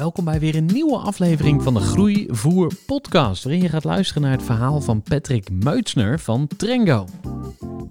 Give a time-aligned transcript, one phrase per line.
[0.00, 4.30] Welkom bij weer een nieuwe aflevering van de Groeivoer podcast, waarin je gaat luisteren naar
[4.30, 7.06] het verhaal van Patrick Meutsner van Trengo.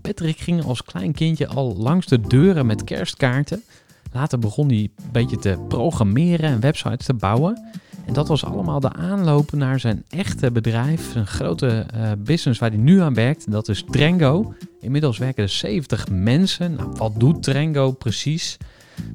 [0.01, 3.63] Patrick ging als klein kindje al langs de deuren met kerstkaarten.
[4.11, 7.69] Later begon hij een beetje te programmeren en websites te bouwen.
[8.05, 12.69] En dat was allemaal de aanloop naar zijn echte bedrijf, zijn grote eh, business waar
[12.69, 13.51] hij nu aan werkt.
[13.51, 14.53] Dat is Trengo.
[14.81, 16.75] Inmiddels werken er 70 mensen.
[16.75, 18.57] Nou, wat doet Trengo precies?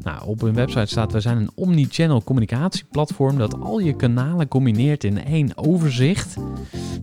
[0.02, 5.04] Nou, op hun website staat: we zijn een omni-channel communicatieplatform dat al je kanalen combineert
[5.04, 6.36] in één overzicht.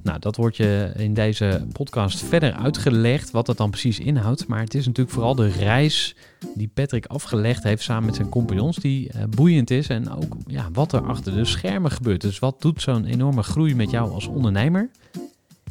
[0.03, 4.47] Nou, dat wordt je in deze podcast verder uitgelegd wat dat dan precies inhoudt.
[4.47, 6.15] Maar het is natuurlijk vooral de reis
[6.55, 9.87] die Patrick afgelegd heeft samen met zijn compagnons, die eh, boeiend is.
[9.87, 12.21] En ook ja, wat er achter de schermen gebeurt.
[12.21, 14.89] Dus wat doet zo'n enorme groei met jou als ondernemer?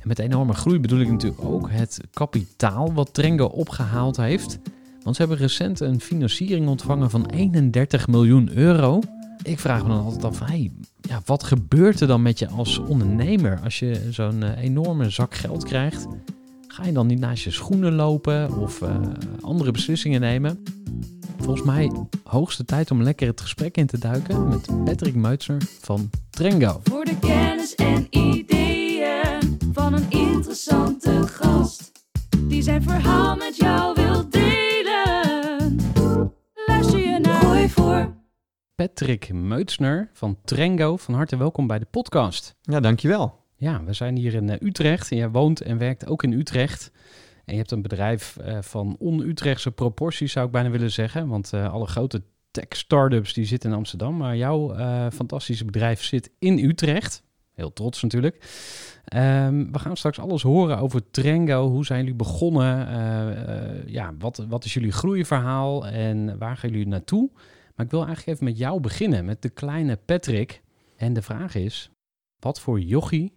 [0.00, 4.59] En met enorme groei bedoel ik natuurlijk ook het kapitaal wat Trengo opgehaald heeft.
[5.03, 9.00] Want ze hebben recent een financiering ontvangen van 31 miljoen euro.
[9.43, 10.41] Ik vraag me dan altijd af,
[11.00, 15.34] ja, wat gebeurt er dan met je als ondernemer als je zo'n eh, enorme zak
[15.34, 16.06] geld krijgt?
[16.66, 18.97] Ga je dan niet naast je schoenen lopen of eh,
[19.41, 20.62] andere beslissingen nemen?
[21.38, 21.93] Volgens mij
[22.25, 26.81] hoogste tijd om lekker het gesprek in te duiken met Patrick Meutsner van Trengo.
[26.82, 31.93] Voor de kennis en ideeën van een interessante gast.
[32.41, 34.69] Die zijn verhaal met jou wil delen.
[38.81, 42.55] Patrick Meutsner van Trengo, van harte welkom bij de podcast.
[42.63, 43.39] Ja, dankjewel.
[43.57, 46.93] Ja, we zijn hier in eh, Utrecht en jij woont en werkt ook in Utrecht.
[47.45, 51.29] En je hebt een bedrijf eh, van on-Utrechtse proporties, zou ik bijna willen zeggen.
[51.29, 54.17] Want eh, alle grote tech-startups die zitten in Amsterdam.
[54.17, 54.75] Maar jouw
[55.11, 57.23] fantastische bedrijf zit in Utrecht.
[57.55, 58.45] Heel trots natuurlijk.
[59.05, 61.69] Ehm, we gaan straks alles horen over Trengo.
[61.69, 62.79] Hoe zijn jullie begonnen?
[63.87, 67.31] Ja, wat, wat is jullie groeiverhaal en waar gaan jullie naartoe?
[67.81, 70.63] Maar ik wil eigenlijk even met jou beginnen, met de kleine Patrick.
[70.97, 71.91] En de vraag is,
[72.39, 73.35] wat voor jochie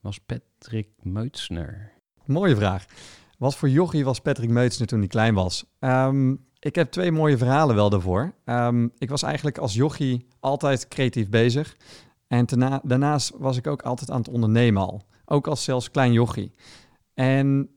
[0.00, 1.92] was Patrick Meutsner?
[2.24, 2.86] Mooie vraag.
[3.38, 5.64] Wat voor jochie was Patrick Meutsner toen hij klein was?
[5.78, 8.34] Ehm, ik heb twee mooie verhalen wel daarvoor.
[8.44, 11.76] Ehm, ik was eigenlijk als jochie altijd creatief bezig.
[12.26, 15.02] En daarna, daarnaast was ik ook altijd aan het ondernemen al.
[15.24, 16.54] Ook als zelfs klein jochie.
[17.14, 17.70] En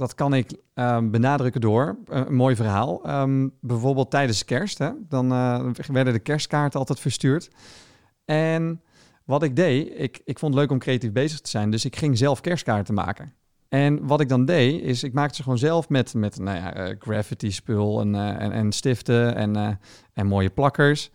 [0.00, 3.04] dat kan ik ehm, benadrukken door eh, een mooi verhaal.
[3.04, 4.78] Ehm, bijvoorbeeld tijdens kerst.
[4.78, 7.50] Hè, dan eh, werden de kerstkaarten altijd verstuurd.
[8.24, 8.82] En
[9.24, 11.70] wat ik deed, ik, ik vond het leuk om creatief bezig te zijn.
[11.70, 13.32] Dus ik ging zelf kerstkaarten maken.
[13.68, 16.74] En wat ik dan deed, is ik maakte ze gewoon zelf met, met nou ja,
[16.74, 19.78] eh, graffiti spul en, en, en stiften en,
[20.12, 21.10] en mooie plakkers.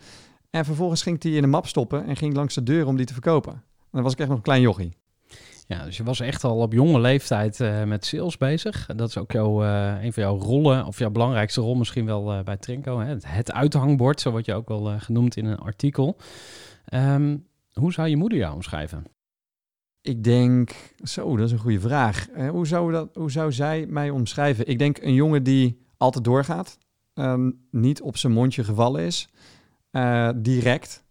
[0.49, 2.97] En vervolgens ging ik die in een map stoppen en ging langs de deur om
[2.97, 3.53] die te verkopen.
[3.53, 4.93] En dan was ik echt nog een klein jochie.
[5.67, 8.85] Ja, dus je was echt al op jonge leeftijd eh, met sales bezig.
[8.95, 12.33] Dat is ook jouw, eh, een van jouw rollen, of jouw belangrijkste rol misschien wel
[12.33, 12.99] eh, bij Trinco.
[12.99, 13.15] Hè?
[13.21, 16.17] Het, uithangbord, zo word je ook wel genoemd in een artikel.
[16.85, 17.37] Ehm,
[17.73, 19.03] hoe zou je moeder jou omschrijven?
[20.01, 22.27] Ik denk, zo, dat is een goede vraag.
[22.49, 24.67] Hoe, zou dat, hoe zou zij mij omschrijven?
[24.67, 26.77] Ik denk een jongen die altijd doorgaat,
[27.13, 29.29] ehm, niet op zijn mondje gevallen is,
[30.35, 31.03] direct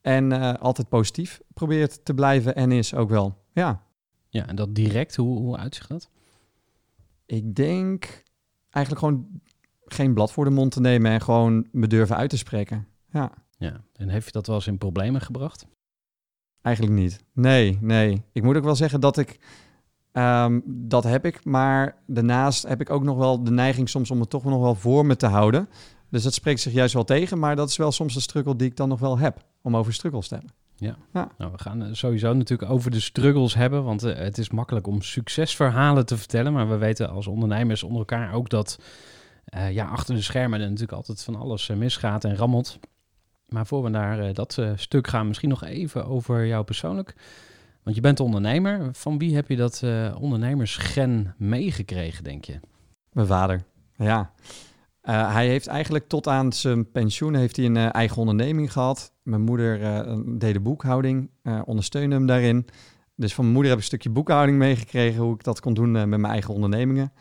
[0.00, 3.43] en altijd positief probeert te blijven en is ook wel.
[3.54, 3.82] Ja,
[4.28, 6.10] Ja, en dat direct, hoe, hoe uitzicht dat?
[7.26, 8.22] ik denk
[8.70, 9.40] eigenlijk gewoon
[9.84, 12.86] geen blad voor de mond te nemen en gewoon me durven uit te spreken.
[13.10, 15.66] Ja, Ja, en heeft je dat wel eens in problemen gebracht?
[16.62, 17.24] eigenlijk niet.
[17.32, 18.22] Nee, nee.
[18.32, 19.38] Ik moet ook wel zeggen dat ik
[20.14, 24.20] Ehm, dat heb ik, maar daarnaast heb ik ook nog wel de neiging soms om
[24.20, 25.68] het toch nog wel voor me te houden.
[26.08, 28.68] Dus dat spreekt zich juist wel tegen, maar dat is wel soms een struggle die
[28.68, 30.52] ik dan nog wel heb om over struggles te hebben.
[31.12, 34.86] Nou, we gaan eh, sowieso natuurlijk over de struggles hebben, want eh, het is makkelijk
[34.86, 38.78] om succesverhalen te vertellen, maar we weten als ondernemers onder elkaar ook dat
[39.44, 42.78] eh, ja, achter de schermen er natuurlijk altijd van alles misgaat en rammelt.
[43.48, 47.14] Maar voor we naar dat stuk gaan, misschien nog even over jou persoonlijk.
[47.82, 48.88] Want je bent ondernemer.
[48.92, 49.82] Van wie heb je dat
[50.18, 52.60] ondernemersgen meegekregen, denk je?
[53.12, 53.64] Mijn vader,
[53.96, 54.32] ja.
[55.02, 59.13] Hij heeft eigenlijk tot aan zijn pensioen heeft hij een eigen onderneming gehad.
[59.24, 62.66] Mijn moeder eh, deed de boekhouding, eh, ondersteunde hem daarin.
[63.16, 65.96] Dus van mijn moeder heb ik een stukje boekhouding meegekregen, hoe ik dat kon doen
[65.96, 67.12] eh, met mijn eigen ondernemingen.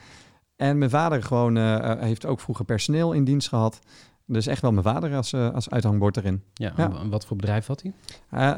[0.56, 1.56] En mijn vader gewoon,
[2.00, 3.80] heeft ook vroeger personeel in dienst gehad.
[4.26, 6.44] Dus echt wel mijn vader als, als uithangbord erin.
[6.54, 6.84] Ja, Ja.
[6.86, 7.94] en wa- wat voor bedrijf had hij?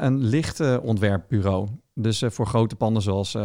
[0.02, 1.68] Een lichtontwerpbureau.
[1.94, 3.36] Dus eh, voor grote panden zoals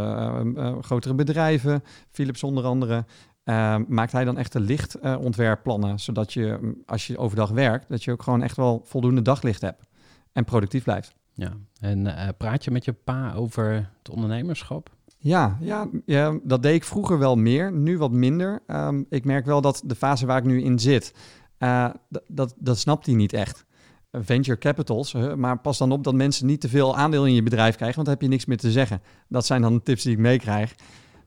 [0.81, 3.05] grotere bedrijven, Philips onder andere,
[3.43, 5.99] eh, maakt hij dan echte lichtontwerpplannen.
[5.99, 9.61] zodat je, mm, als je overdag werkt, dat je ook gewoon echt wel voldoende daglicht
[9.61, 9.87] hebt.
[10.33, 11.13] En productief blijft.
[11.33, 11.57] Ja.
[11.79, 14.89] En eh, praat je met je pa over het ondernemerschap?
[15.17, 18.61] Ja, ja, ja, dat deed ik vroeger wel meer, nu wat minder.
[18.67, 21.13] Ehm, ik merk wel dat de fase waar ik nu in zit,
[21.57, 21.89] eh,
[22.27, 23.65] dat, dat snapt hij niet echt.
[24.11, 27.43] Venture capitals, hè, maar pas dan op dat mensen niet te veel aandeel in je
[27.43, 29.01] bedrijf krijgen, want dan heb je niks meer te zeggen.
[29.27, 30.75] Dat zijn dan de tips die ik meekrijg.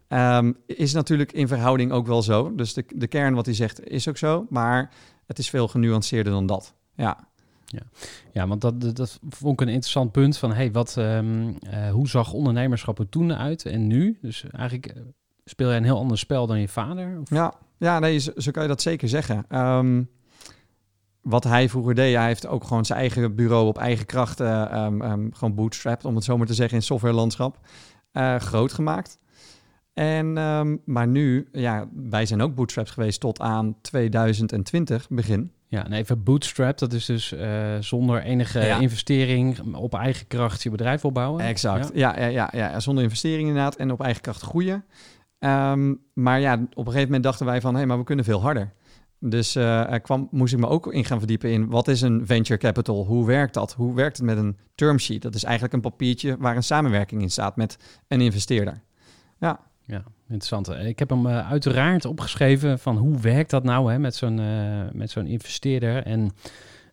[0.08, 2.54] Ehm, is natuurlijk in verhouding ook wel zo.
[2.54, 4.90] Dus de, de kern wat hij zegt is ook zo, maar
[5.26, 6.74] het is veel genuanceerder dan dat.
[6.94, 7.28] Ja,
[8.32, 12.08] Ja, want dat, dat, vond ik een interessant punt van, hey, wat, ehm, eh, hoe
[12.08, 14.18] zag ondernemerschap er toen uit en nu?
[14.22, 15.02] Dus eigenlijk eh,
[15.44, 17.20] speel jij een heel ander spel dan je vader?
[17.24, 19.44] Ja, ja nee, zo, kan je dat zeker zeggen.
[19.48, 20.02] Ehm,
[21.20, 24.62] wat hij vroeger deed, hij heeft ook gewoon zijn eigen bureau op eigen kracht, eh,
[24.62, 27.58] ehm, ehm, gewoon bootstrapped, om het zo maar te zeggen, in softwarelandschap,
[28.38, 29.18] groot gemaakt.
[29.92, 30.32] En,
[30.84, 35.52] maar nu, ja, wij zijn ook bootstrapped geweest tot aan 2020 begin.
[35.74, 38.78] Ja, en even bootstrap, dat is dus eh, zonder enige Ja.
[38.80, 41.44] investering op eigen kracht je bedrijf opbouwen.
[41.44, 41.90] Exact.
[41.94, 42.16] Ja.
[42.16, 44.84] Ja, ja, ja, ja, zonder investering inderdaad en op eigen kracht groeien.
[45.38, 48.24] Ehm, maar ja, op een gegeven moment dachten wij van, hé, hey, maar we kunnen
[48.24, 48.72] veel harder.
[49.18, 52.58] Dus er kwam, moest ik me ook in gaan verdiepen in wat is een venture
[52.58, 53.04] capital?
[53.04, 53.72] Hoe werkt dat?
[53.72, 55.22] Hoe werkt het met een term sheet?
[55.22, 57.78] Dat is eigenlijk een papiertje waar een samenwerking in staat met
[58.08, 58.80] een investeerder.
[59.38, 60.68] Ja, Ja, interessant.
[60.68, 64.82] Ik heb hem eh, uiteraard opgeschreven van hoe werkt dat nou hè, met zo'n eh,
[64.92, 66.02] met zo'n investeerder.
[66.02, 66.30] En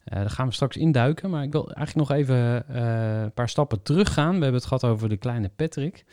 [0.04, 1.30] eh, daar gaan we straks induiken.
[1.30, 4.36] Maar ik wil eigenlijk nog even een paar stappen teruggaan.
[4.36, 6.06] We hebben het gehad over de kleine Patrick.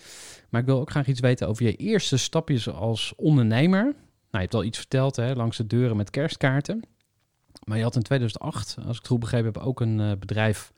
[0.50, 3.82] Maar ik wil ook graag iets weten over je eerste stapjes als ondernemer.
[3.82, 3.94] Nou,
[4.30, 6.82] je hebt al iets verteld hè, langs de deuren met kerstkaarten.
[7.64, 10.72] Maar je had in 2008, als ik het goed begrepen heb, ook een bedrijf.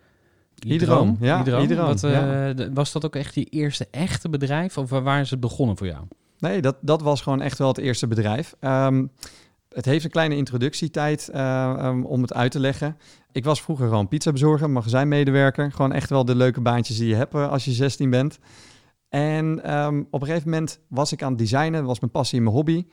[0.64, 2.72] Hydroom, ja, Hydroom, Wat, eh, ja.
[2.72, 4.78] was dat ook echt je eerste echte bedrijf?
[4.78, 6.04] Of waar is het begonnen voor jou?
[6.40, 8.54] nee, dat, dat was gewoon echt wel het eerste bedrijf.
[8.60, 9.06] Ehm,
[9.68, 12.96] het heeft een kleine introductietijd eh, ehm, om het uit te leggen.
[13.32, 15.72] Ik was vroeger gewoon pizzabezorger, magazijnmedewerker.
[15.72, 18.38] Gewoon echt wel de leuke baantjes die je hebt eh, als je 16 bent.
[19.08, 21.72] En ehm, op een gegeven moment was ik aan het designen.
[21.72, 22.86] Dat was mijn passie en mijn hobby.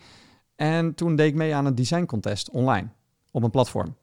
[0.55, 2.87] En toen deed ik mee aan een design contest online
[3.31, 3.95] op een platform.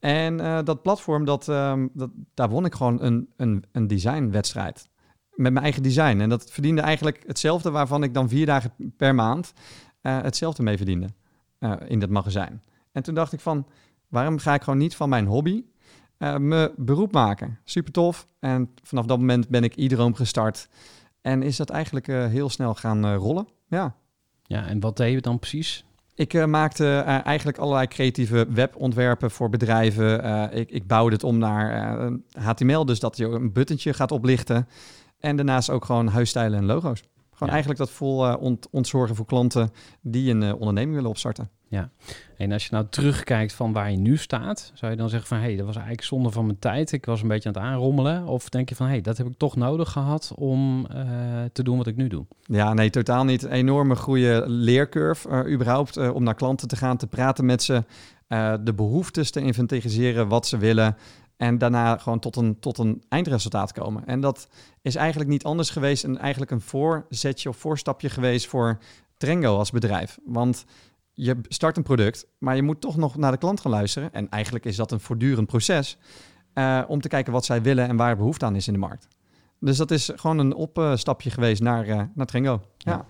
[0.00, 4.88] En eh, dat platform, dat, ehm, dat, daar won ik gewoon een, een, een designwedstrijd.
[5.30, 6.20] Met mijn eigen design.
[6.20, 9.52] En dat verdiende eigenlijk hetzelfde waarvan ik dan vier dagen per maand
[10.00, 11.08] eh, hetzelfde mee verdiende
[11.58, 12.62] eh, in dat magazijn.
[12.92, 13.66] En toen dacht ik van,
[14.08, 15.64] waarom ga ik gewoon niet van mijn hobby
[16.18, 17.58] mijn beroep maken?
[17.64, 18.26] Super tof.
[18.38, 20.68] En vanaf dat moment ben ik iedereen gestart.
[21.20, 23.48] En is dat eigenlijk heel snel gaan rollen.
[23.68, 23.96] Ja.
[24.42, 25.84] Ja, en wat deed je dan precies?
[26.20, 30.22] Ik eh, maakte eh, eigenlijk allerlei creatieve webontwerpen voor bedrijven.
[30.22, 34.68] Eh, ik, ik bouwde het om naar HTML, dus dat je een buttentje gaat oplichten.
[35.20, 37.00] En daarnaast ook gewoon huisstijlen en logo's.
[37.30, 37.48] Gewoon Ja.
[37.48, 41.50] eigenlijk dat vol ont- ontzorgen voor klanten die een onderneming willen opstarten.
[42.36, 45.38] En als je nou terugkijkt van waar je nu staat, zou je dan zeggen van
[45.38, 46.92] hé, hey, dat was eigenlijk zonde van mijn tijd.
[46.92, 48.26] Ik was een beetje aan het aanrommelen.
[48.26, 51.04] Of denk je van hé, hey, dat heb ik toch nodig gehad om eh,
[51.52, 52.26] te doen wat ik nu doe.
[52.42, 53.42] Ja, nee, totaal niet.
[53.42, 57.62] Een enorme goede leercurve, eh, überhaupt, eh, om naar klanten te gaan, te praten met
[57.62, 57.84] ze,
[58.60, 60.96] de behoeftes te inventariseren, wat ze willen.
[61.36, 64.06] En daarna gewoon tot een, tot een eindresultaat komen.
[64.06, 64.48] En dat
[64.82, 68.78] is eigenlijk niet anders geweest en eigenlijk een voorzetje of voorstapje geweest voor
[69.16, 70.18] Trengo als bedrijf.
[70.24, 70.64] Want
[71.22, 74.12] je start een product, maar je moet toch nog naar de klant gaan luisteren.
[74.12, 75.98] En eigenlijk is dat een voortdurend proces
[76.52, 79.08] eh, om te kijken wat zij willen en waar behoefte aan is in de markt.
[79.58, 82.60] Dus dat is gewoon een opstapje geweest naar, eh, naar Trengo.
[82.78, 83.06] Ja.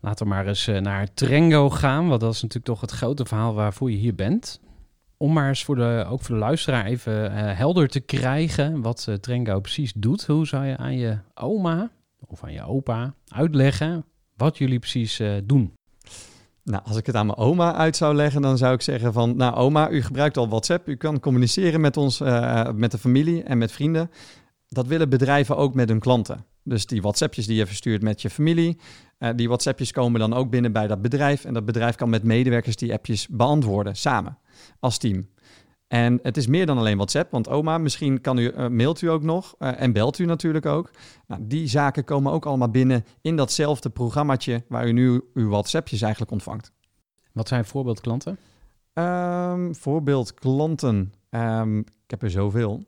[0.00, 3.24] Laten we maar eens eh, naar Trengo gaan, want dat is natuurlijk toch het grote
[3.24, 4.60] verhaal waarvoor je hier bent.
[5.16, 9.60] Om maar eens voor de, ook voor de luisteraar even helder te krijgen wat Trengo
[9.60, 10.26] precies doet.
[10.26, 11.90] Hoe zou je aan je oma
[12.26, 14.04] of aan je opa uitleggen
[14.36, 15.72] wat jullie precies doen.
[16.64, 19.36] Nou, als ik het aan mijn oma uit zou leggen, dan zou ik zeggen van...
[19.36, 20.88] Nou, oma, u gebruikt al WhatsApp.
[20.88, 24.10] U kan communiceren met ons, eh, met de familie en met vrienden.
[24.68, 26.44] Dat willen bedrijven ook met hun klanten.
[26.62, 28.78] Dus die WhatsAppjes die je verstuurt met je familie...
[29.18, 31.44] eh, die WhatsAppjes komen dan ook binnen bij dat bedrijf.
[31.44, 34.38] En dat bedrijf kan met medewerkers die appjes beantwoorden, samen,
[34.80, 35.28] als team.
[35.90, 39.06] En het is meer dan alleen WhatsApp, want oma, misschien kan u, eh, mailt u
[39.06, 40.90] ook nog eh, en belt u natuurlijk ook.
[41.26, 46.02] Nou, die zaken komen ook allemaal binnen in datzelfde programmaatje waar u nu uw WhatsAppjes
[46.02, 46.72] eigenlijk ontvangt.
[47.32, 48.38] Wat zijn voorbeeldklanten?
[48.92, 51.12] Ehm, voorbeeld klanten.
[51.30, 52.84] Ehm, ik heb er zoveel.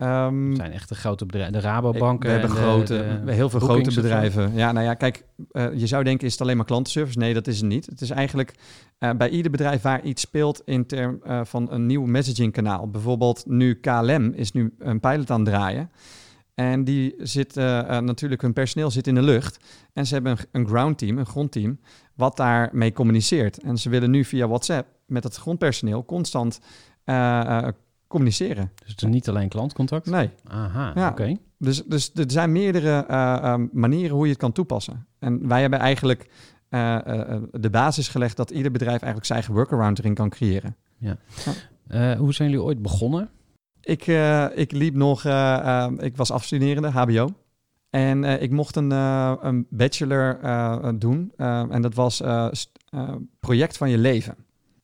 [0.00, 2.26] Ehm, Het zijn echt de grote bedrijven, de Rabobanken.
[2.26, 4.54] we hebben de- grote, de heel veel grote bedrijven.
[4.54, 7.18] Ja, nou ja, kijk, eh, je zou denken, is het alleen maar klantenservice?
[7.18, 7.86] Nee, dat is het niet.
[7.86, 8.54] Het is eigenlijk
[8.98, 12.90] eh, bij ieder bedrijf waar iets speelt in term eh, van een nieuw messagingkanaal.
[12.90, 15.90] Bijvoorbeeld nu KLM is nu een pilot aan het draaien.
[16.54, 19.58] En die zit natuurlijk, hun personeel zit in de lucht.
[19.92, 21.78] En ze hebben een, een ground team, een grondteam,
[22.14, 23.58] wat daarmee communiceert.
[23.62, 26.60] En ze willen nu via WhatsApp met het grondpersoneel constant
[28.10, 28.70] communiceren.
[28.74, 30.06] Dus het is niet alleen klantcontact?
[30.06, 30.30] Nee.
[30.48, 31.08] Aha, Ja.
[31.08, 31.36] oké.
[31.58, 35.06] Dus, dus er zijn meerdere eh, eh, manieren hoe je het kan toepassen.
[35.18, 36.30] En wij hebben eigenlijk
[36.68, 36.98] eh,
[37.52, 40.76] de basis gelegd dat ieder bedrijf eigenlijk zijn eigen workaround erin kan creëren.
[41.86, 43.30] Eh, hoe zijn jullie ooit begonnen?
[43.80, 44.06] Ik,
[44.54, 45.18] ik liep nog,
[45.98, 47.28] ik was afstuderende, HBO.
[47.90, 50.38] En ik mocht een, een bachelor
[50.98, 51.32] doen.
[51.70, 52.22] en dat was
[53.40, 54.34] project van je leven.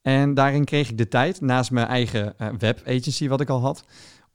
[0.07, 3.61] En daarin kreeg ik de tijd, naast mijn eigen eh, web agency wat ik al
[3.61, 3.85] had,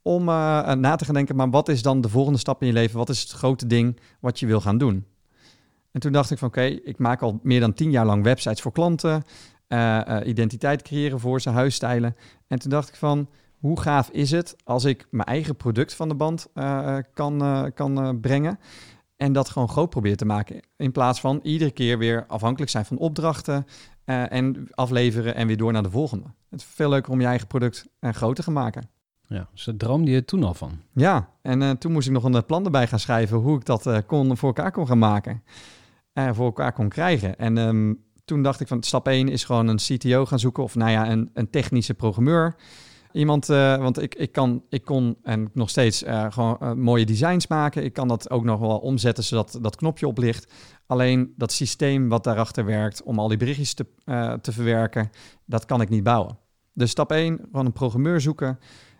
[0.02, 2.66] om eh, eh, na te gaan denken, maar wat is dan de volgende stap in
[2.66, 2.98] je leven?
[2.98, 5.06] Wat is het grote ding wat je wil gaan doen?
[5.92, 8.60] En toen dacht ik van oké, ik maak al meer dan tien jaar lang websites
[8.60, 9.24] voor klanten,
[10.24, 12.16] identiteit creëren voor ze, huisstijlen.
[12.46, 16.08] En toen dacht ik van, hoe gaaf is het als ik mijn eigen product van
[16.08, 16.48] de band
[17.14, 18.58] kan, kan brengen
[19.22, 20.60] en dat gewoon groot probeer te maken.
[20.76, 23.66] In plaats van iedere keer weer afhankelijk zijn van opdrachten
[24.04, 26.24] eh, en afleveren en weer door naar de volgende.
[26.50, 28.88] Het is veel leuker om je eigen product eh, groter te gaan maken.
[29.26, 30.80] Ja, dus daar droomde je toen al van.
[30.92, 34.04] Ja, en eh, toen moest ik nog een plan erbij gaan schrijven hoe ik dat
[34.06, 35.42] kon, voor elkaar kon gaan maken.
[36.12, 37.38] En voor elkaar kon krijgen.
[37.38, 37.94] En ehm,
[38.24, 40.62] toen dacht ik van stap 1 is gewoon een CTO gaan zoeken.
[40.62, 42.54] Of nou ja, een, een technische programmeur.
[43.12, 47.84] Iemand, want ik, ik, kan, ik kon en nog steeds gewoon mooie designs maken.
[47.84, 50.52] Ik kan dat ook nog wel omzetten zodat dat knopje oplicht.
[50.92, 55.10] Alleen dat systeem wat daarachter werkt om al die berichtjes te, eh, te verwerken,
[55.44, 56.38] dat kan ik niet bouwen.
[56.72, 58.58] Dus stap 1, gewoon een programmeur zoeken.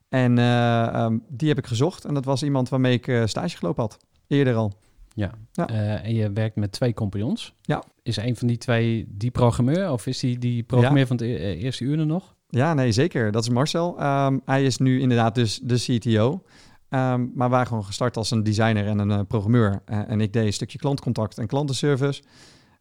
[0.09, 2.05] En eh, ehm, die heb ik gezocht.
[2.05, 3.97] En dat was iemand waarmee ik eh, stage gelopen had.
[4.27, 4.73] Eerder al.
[5.15, 5.31] Ja.
[5.53, 5.67] Ja.
[6.03, 7.55] En je werkt met twee compagnons.
[7.63, 7.83] Ja.
[8.03, 9.91] Is een van die twee die programmeur?
[9.91, 12.35] Of is die die programmeur van het e- eerste uur er nog?
[12.49, 13.33] Ja, nee, zeker.
[13.33, 13.99] Dat is Marcel.
[13.99, 16.43] Ehm, hij is nu inderdaad dus de CTO.
[16.93, 19.83] Ehm, maar we waren gewoon gestart als een designer en een eh, programmeur.
[19.85, 22.23] Eh, en ik deed een stukje klantcontact en klantenservice.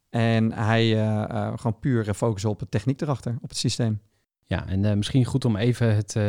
[0.10, 4.00] En hij eh, gewoon puur focussen op de techniek erachter, op het systeem.
[4.46, 6.24] Ja, en misschien goed om even het, eh,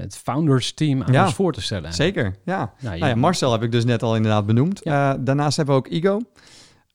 [0.00, 1.24] het founders team aan Ja.
[1.24, 1.92] ons voor te stellen.
[1.92, 2.72] Zeker, ja.
[2.80, 4.82] Nou, je- Nou ja, Marcel heb ik dus net al inderdaad benoemd.
[4.84, 6.20] Daarnaast hebben we ook Igo.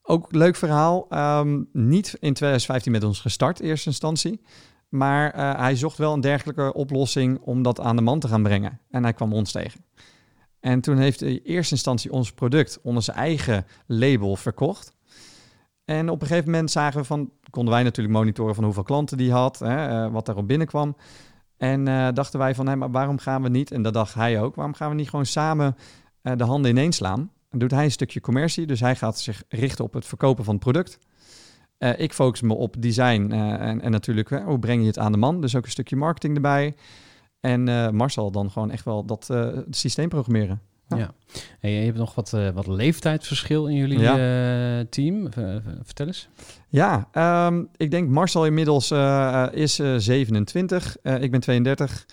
[0.03, 1.05] Ook leuk verhaal.
[1.09, 4.41] Ehm, niet in 2015 met ons gestart, in eerste instantie.
[4.89, 8.43] Maar eh, hij zocht wel een dergelijke oplossing om dat aan de man te gaan
[8.43, 8.79] brengen.
[8.89, 9.85] En hij kwam ons tegen.
[10.59, 14.95] En toen heeft hij in eerste instantie ons product onder zijn eigen label verkocht.
[15.85, 19.17] En op een gegeven moment zagen we van, konden wij natuurlijk monitoren van hoeveel klanten
[19.17, 20.95] die had, hè, eh, wat daarop binnenkwam.
[21.57, 24.41] En eh, dachten wij van, hé, maar waarom gaan we niet, en dat dacht hij
[24.41, 25.75] ook, waarom gaan we niet gewoon samen
[26.21, 27.31] de handen ineens slaan?
[27.49, 30.53] Dan doet hij een stukje commercie, dus hij gaat zich richten op het verkopen van
[30.53, 30.99] het product.
[31.77, 34.99] Eh, ik focus me op design eh, en, en natuurlijk hè, hoe breng je het
[34.99, 36.75] aan de man, dus ook een stukje marketing erbij.
[37.39, 40.61] En eh, Marcel dan gewoon echt wel dat eh, systeem programmeren.
[40.89, 41.13] Ja.
[41.61, 45.29] Je hebt nog wat, eh, wat leeftijdsverschil in jullie eh, team.
[45.83, 46.29] Vertel eens.
[46.67, 52.05] Ja, ehm, ik denk Marcel inmiddels eh, eh, is eh, 27, eh, ik ben 32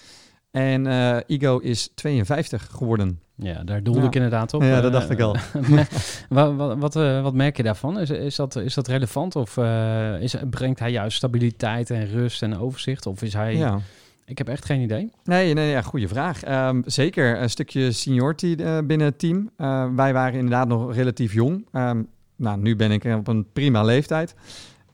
[0.55, 3.19] en eh Igo is 52 geworden.
[3.37, 4.07] Ja, daar doelde Ja.
[4.07, 4.63] ik inderdaad op.
[4.63, 5.37] Ja, Eh, dat dacht ik al.
[6.29, 7.99] wat, wat, wat, eh, wat merk je daarvan?
[7.99, 9.37] Is, is, dat, is dat relevant?
[9.37, 13.07] Of eh, is, brengt hij juist stabiliteit en rust en overzicht?
[13.07, 13.57] Of is hij...
[13.57, 13.79] Ja.
[14.27, 15.11] Ik heb echt geen idee.
[15.25, 16.43] Nee, nee, ja, goede vraag.
[16.43, 19.51] Ehm, zeker een stukje seniority eh, binnen het team.
[19.57, 21.67] Eh, wij waren inderdaad nog relatief jong.
[21.73, 22.03] Ehm,
[22.37, 24.35] nou, nu ben ik op een prima leeftijd.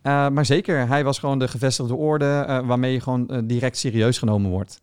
[0.03, 3.77] Eh, maar zeker, hij was gewoon de gevestigde orde eh, waarmee je gewoon eh, direct
[3.77, 4.81] serieus genomen wordt.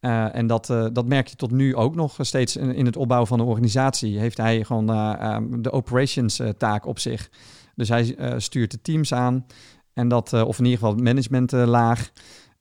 [0.00, 2.96] Eh, en dat, eh, dat merk je tot nu ook nog steeds in, in het
[2.96, 4.18] opbouwen van de organisatie.
[4.18, 7.30] Heeft hij gewoon eh, ehm, de operations taak op zich.
[7.74, 9.46] Dus hij stuurt de teams aan.
[9.92, 12.10] En dat, of in ieder geval het managementlaag.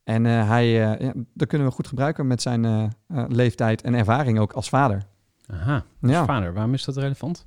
[0.03, 0.97] En eh, hij, ja,
[1.33, 2.91] dat kunnen we goed gebruiken met zijn
[3.27, 5.05] leeftijd en ervaring ook als vader.
[5.47, 6.25] Aha, als Ja.
[6.25, 6.53] vader.
[6.53, 7.45] Waarom is dat relevant?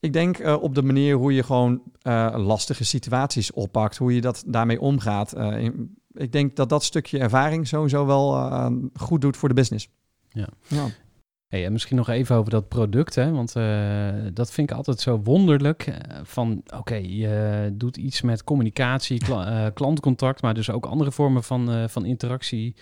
[0.00, 1.82] Ik denk op de manier hoe je gewoon
[2.34, 5.34] lastige situaties oppakt, hoe je dat daarmee omgaat.
[5.36, 9.88] In- ik denk dat dat stukje ervaring sowieso wel eh, goed doet voor de business.
[10.28, 10.48] Ja.
[10.66, 10.86] ja.
[11.46, 13.30] Hey, en misschien nog even over dat product, hè?
[13.30, 15.86] want eh, dat vind ik altijd zo wonderlijk.
[15.86, 21.42] eh, van oké, je doet iets met communicatie, kla- klantcontact, maar dus ook andere vormen
[21.42, 22.76] van, van interactie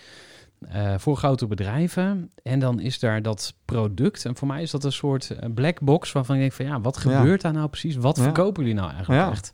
[0.97, 2.31] voor grote bedrijven.
[2.43, 4.25] En dan is daar dat product.
[4.25, 7.01] En voor mij is dat een soort black box waarvan ik denk van ja, wat
[7.03, 7.17] Ja.
[7.17, 7.95] gebeurt daar nou precies?
[7.95, 8.23] Wat Ja.
[8.23, 9.31] verkopen jullie nou eigenlijk Ja.
[9.31, 9.53] echt?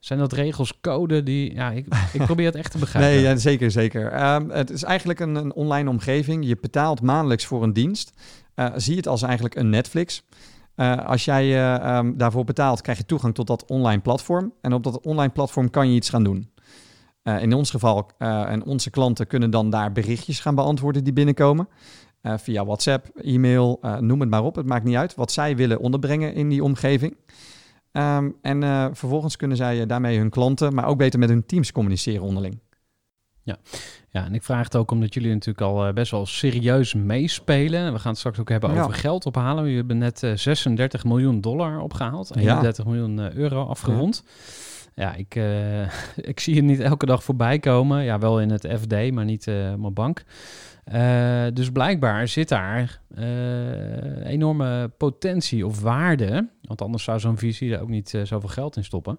[0.00, 1.54] Zijn dat regels, code die...
[1.54, 3.12] Ja, ik, ik probeer het echt te begrijpen.
[3.12, 4.12] Nee, ja, zeker, zeker.
[4.12, 6.46] Ehm, het is eigenlijk een, een online omgeving.
[6.46, 8.12] Je betaalt maandelijks voor een dienst.
[8.54, 10.22] Eh, zie het als eigenlijk een Netflix.
[10.74, 14.52] Eh, als jij eh, ehm, daarvoor betaalt, krijg je toegang tot dat online platform.
[14.60, 16.50] En op dat online platform kan je iets gaan doen.
[17.22, 21.68] In ons geval, en onze klanten kunnen dan daar berichtjes gaan beantwoorden die binnenkomen.
[22.22, 24.54] Via WhatsApp, e-mail, noem het maar op.
[24.54, 27.16] Het maakt niet uit wat zij willen onderbrengen in die omgeving.
[27.92, 31.46] Ehm, en eh, vervolgens kunnen zij eh, daarmee hun klanten, maar ook beter met hun
[31.46, 32.58] teams communiceren onderling.
[34.12, 37.92] Ja, en ik vraag het ook omdat jullie natuurlijk al eh, best wel serieus meespelen.
[37.92, 38.82] We gaan het straks ook hebben Ja.
[38.82, 39.62] over geld ophalen.
[39.62, 42.30] Jullie hebben net eh, 36 miljoen dollar opgehaald.
[42.34, 42.40] Ja.
[42.40, 44.24] 31 miljoen eh, euro afgerond.
[44.94, 45.34] Ja, ik,
[46.32, 48.04] ik zie het niet elke dag voorbij komen.
[48.04, 50.22] Ja, wel in het FD, maar niet eh, op mijn bank.
[50.90, 56.48] Eh, dus blijkbaar zit daar eh, enorme potentie of waarde.
[56.62, 59.18] Want anders zou zo'n visie er ook niet eh, zoveel geld in stoppen.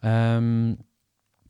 [0.00, 0.74] Ehm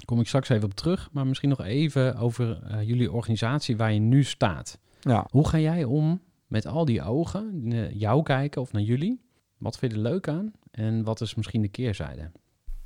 [0.04, 1.08] kom ik straks even op terug.
[1.12, 4.78] Maar misschien nog even over jullie organisatie waar je nu staat.
[5.00, 9.20] Ja, Hoe ga jij om met al die ogen, naar jou kijken of naar jullie?
[9.58, 12.30] Wat vind je er leuk aan en wat is misschien de keerzijde?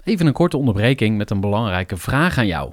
[0.05, 2.73] Even een korte onderbreking met een belangrijke vraag aan jou.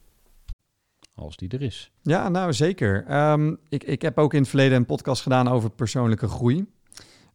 [1.15, 1.91] Als die er is.
[2.01, 3.05] ja nou zeker.
[3.05, 6.67] Ehm, ik, ik heb ook in het verleden een podcast gedaan over persoonlijke groei.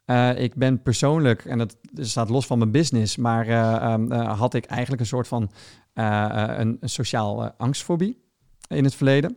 [0.06, 4.38] Eh, ik ben persoonlijk, en dat staat los van mijn business, maar eh, ehm, eh,
[4.38, 5.50] had ik eigenlijk een soort van
[5.94, 8.22] een, een sociaal angstfobie
[8.68, 9.36] in het verleden.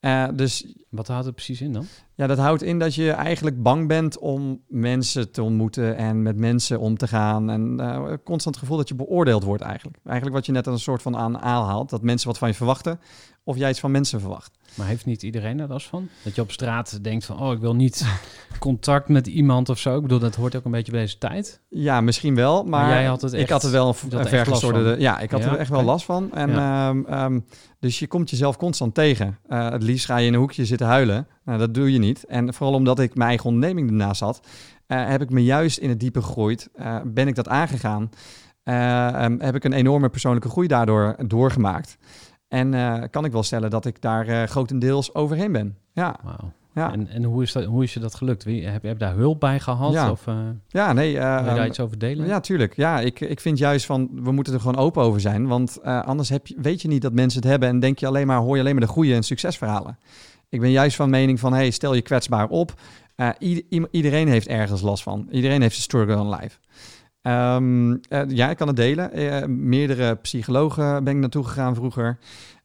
[0.00, 1.86] Eh, dus Wat houdt het precies in dan?
[2.14, 6.36] ja, dat houdt in dat je eigenlijk bang bent om mensen te ontmoeten en met
[6.36, 7.50] mensen om te gaan.
[7.50, 9.98] En eh, constant het gevoel dat je beoordeeld wordt eigenlijk.
[10.04, 12.54] Eigenlijk wat je net als een soort van aan aanhaalt, dat mensen wat van je
[12.54, 13.00] verwachten
[13.44, 14.57] of jij iets van mensen verwacht.
[14.78, 16.08] Maar heeft niet iedereen daar last van?
[16.22, 18.06] Dat je op straat denkt van, oh, ik wil niet
[18.58, 19.96] contact met iemand of zo.
[19.96, 21.60] Ik bedoel, dat hoort ook een beetje bij deze tijd.
[21.68, 25.00] Ja, misschien wel, maar, Maar jij had het ik echt- had er wel een?
[25.00, 26.32] Ja, ik had Ja, er echt wel last van.
[26.32, 27.40] En, ehm, ehm,
[27.80, 29.38] dus je komt jezelf constant tegen.
[29.48, 31.26] Eh, het liefst ga je in een hoekje zitten huilen.
[31.44, 32.24] Nou, dat doe je niet.
[32.24, 34.40] En vooral omdat ik mijn eigen onderneming ernaast had...
[34.86, 36.68] eh, heb ik me juist in het diepe gegooid.
[36.74, 38.10] Eh, ben ik dat aangegaan.
[38.62, 41.96] Eh, ehm, heb ik een enorme persoonlijke groei daardoor doorgemaakt.
[42.48, 45.76] En eh, kan ik wel stellen dat ik daar eh, grotendeels overheen ben.
[45.92, 46.20] Ja.
[46.74, 48.44] En, en hoe, is dat, hoe is je dat gelukt?
[48.44, 49.92] Wie, heb, heb je daar hulp bij gehad?
[49.92, 50.10] Ja.
[50.10, 50.34] Of eh,
[50.68, 51.12] ja nee.
[51.12, 52.26] wil je daar ehm, iets over delen?
[52.26, 52.76] Ja, tuurlijk.
[52.76, 55.46] Ja, ik, ik vind juist van, we moeten er gewoon open over zijn.
[55.46, 58.26] Want anders heb je, weet je niet dat mensen het hebben en denk je alleen
[58.26, 59.98] maar, hoor je alleen maar de goede en succesverhalen.
[60.48, 62.72] Ik ben juist van mening van, hey, stel je kwetsbaar op.
[63.90, 65.28] Iedereen heeft ergens last van.
[65.30, 66.58] Iedereen heeft een struggle in life.
[67.28, 69.12] Ehm, eh, ja, ik kan het delen.
[69.12, 72.18] Eh, meerdere psychologen ben ik naartoe gegaan vroeger.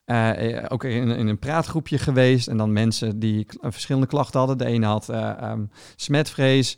[0.05, 2.47] Eh, ook in, in een praatgroepje geweest.
[2.47, 4.57] En dan mensen die verschillende klachten hadden.
[4.57, 6.77] De ene had eh, ehm, smetvrees.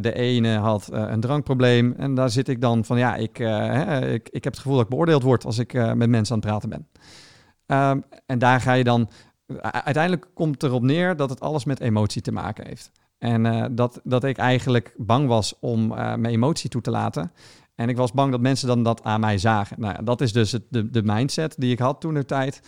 [0.00, 1.94] De ene had een drankprobleem.
[1.96, 4.84] En daar zit ik dan van, ja, ik, hè, ik, ik heb het gevoel dat
[4.84, 6.88] ik beoordeeld word als ik met mensen aan het praten ben.
[7.66, 9.10] Ehm, en daar ga je dan...
[9.60, 12.90] Uiteindelijk komt erop neer dat het alles met emotie te maken heeft.
[13.18, 17.32] En eh, dat, dat ik eigenlijk bang was om eh, mijn emotie toe te laten.
[17.74, 19.80] En ik was bang dat mensen dan dat aan mij zagen.
[19.80, 22.62] Nou, dat is dus het, de, de mindset die ik had toen de tijd.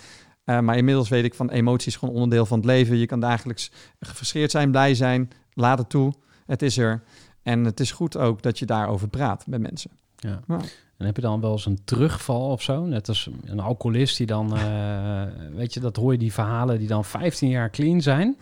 [0.45, 2.97] Eh, maar inmiddels weet ik van emoties gewoon onderdeel van het leven.
[2.97, 5.31] Je kan dagelijks gefrustreerd zijn, blij zijn.
[5.53, 6.13] Laat het toe.
[6.47, 7.03] Het is er.
[7.43, 9.91] En het is goed ook dat je daarover praat met mensen.
[10.17, 10.41] Ja.
[10.97, 12.85] En heb je dan wel eens een terugval of zo?
[12.85, 14.55] Net als een alcoholist die dan,
[15.55, 18.37] weet je, dat hoor je die verhalen die dan 15 jaar clean zijn.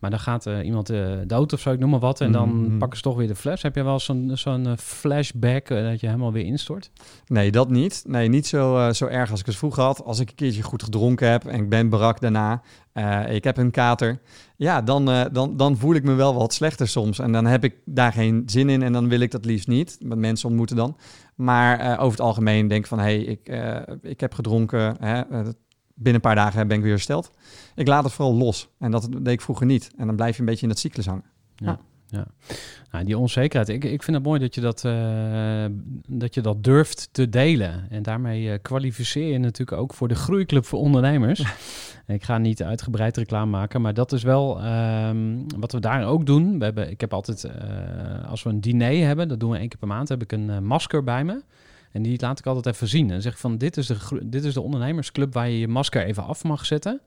[0.00, 2.20] Maar dan gaat eh, iemand eh, dood of zo, ik noem maar wat.
[2.20, 2.78] En dan Mhm.
[2.78, 3.62] pakken ze toch weer de fles.
[3.62, 6.90] Heb je wel zo'n zo'n eh, flashback dat je helemaal weer instort?
[7.26, 8.04] Nee, dat niet.
[8.06, 10.04] Nee, niet zo, zo erg als ik het vroeger had.
[10.04, 12.62] Als ik een keertje goed gedronken heb en ik ben brak daarna,
[13.28, 14.20] ik heb een kater,
[14.56, 17.18] ja, dan, dan, dan voel ik me wel wat slechter soms.
[17.18, 19.96] En dan heb ik daar geen zin in en dan wil ik dat liefst niet.
[20.02, 20.96] Met mensen ontmoeten dan.
[21.34, 23.48] Maar over het algemeen denk ik van, hé, hey, ik,
[24.02, 24.96] ik heb gedronken.
[25.00, 25.22] Hè,
[26.02, 27.30] binnen een paar dagen ben ik weer hersteld.
[27.74, 28.68] Ik laat het vooral los.
[28.78, 29.90] En dat deed ik vroeger niet.
[29.96, 31.24] En dan blijf je een beetje in dat cyclus hangen.
[32.90, 33.68] Nou, die onzekerheid.
[33.68, 35.64] Ik, ik vind het mooi dat je dat, eh,
[36.08, 37.86] dat je dat durft te delen.
[37.90, 41.44] En daarmee eh, kwalificeer je natuurlijk ook voor de Groeiclub voor Ondernemers.
[42.06, 46.26] ik ga niet uitgebreid reclame maken, maar dat is wel ehm, wat we daar ook
[46.26, 46.58] doen.
[46.58, 49.68] We hebben, ik heb altijd, eh, als we een diner hebben, dat doen we één
[49.68, 51.42] keer per maand, heb ik een masker bij me.
[51.92, 53.10] En die laat ik altijd even zien.
[53.10, 56.04] En zeg ik van, dit is, de, dit is de ondernemersclub waar je je masker
[56.04, 57.00] even af mag zetten.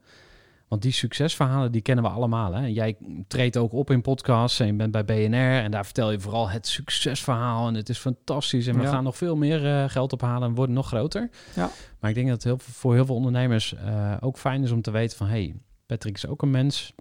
[0.68, 2.52] Want die succesverhalen, die kennen we allemaal.
[2.54, 2.66] Hè?
[2.66, 2.96] Jij
[3.28, 5.62] treedt ook op in podcasts en je bent bij BNR.
[5.62, 7.68] En daar vertel je vooral het succesverhaal.
[7.68, 8.66] En het is fantastisch.
[8.66, 8.88] En we Ja.
[8.90, 11.30] gaan nog veel meer eh, geld ophalen en worden nog groter.
[11.54, 11.70] Ja.
[12.00, 14.82] Maar ik denk dat het heel, voor heel veel ondernemers eh, ook fijn is om
[14.82, 15.26] te weten van...
[15.26, 15.54] hey,
[15.86, 16.92] Patrick is ook een mens.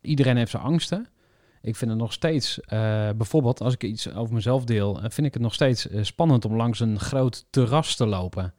[0.00, 1.06] Iedereen heeft zijn angsten.
[1.62, 4.96] Ik vind het nog steeds, eh, bijvoorbeeld als ik iets over mezelf deel...
[4.96, 8.54] eh, vind ik het nog steeds eh, spannend om langs een groot terras te lopen...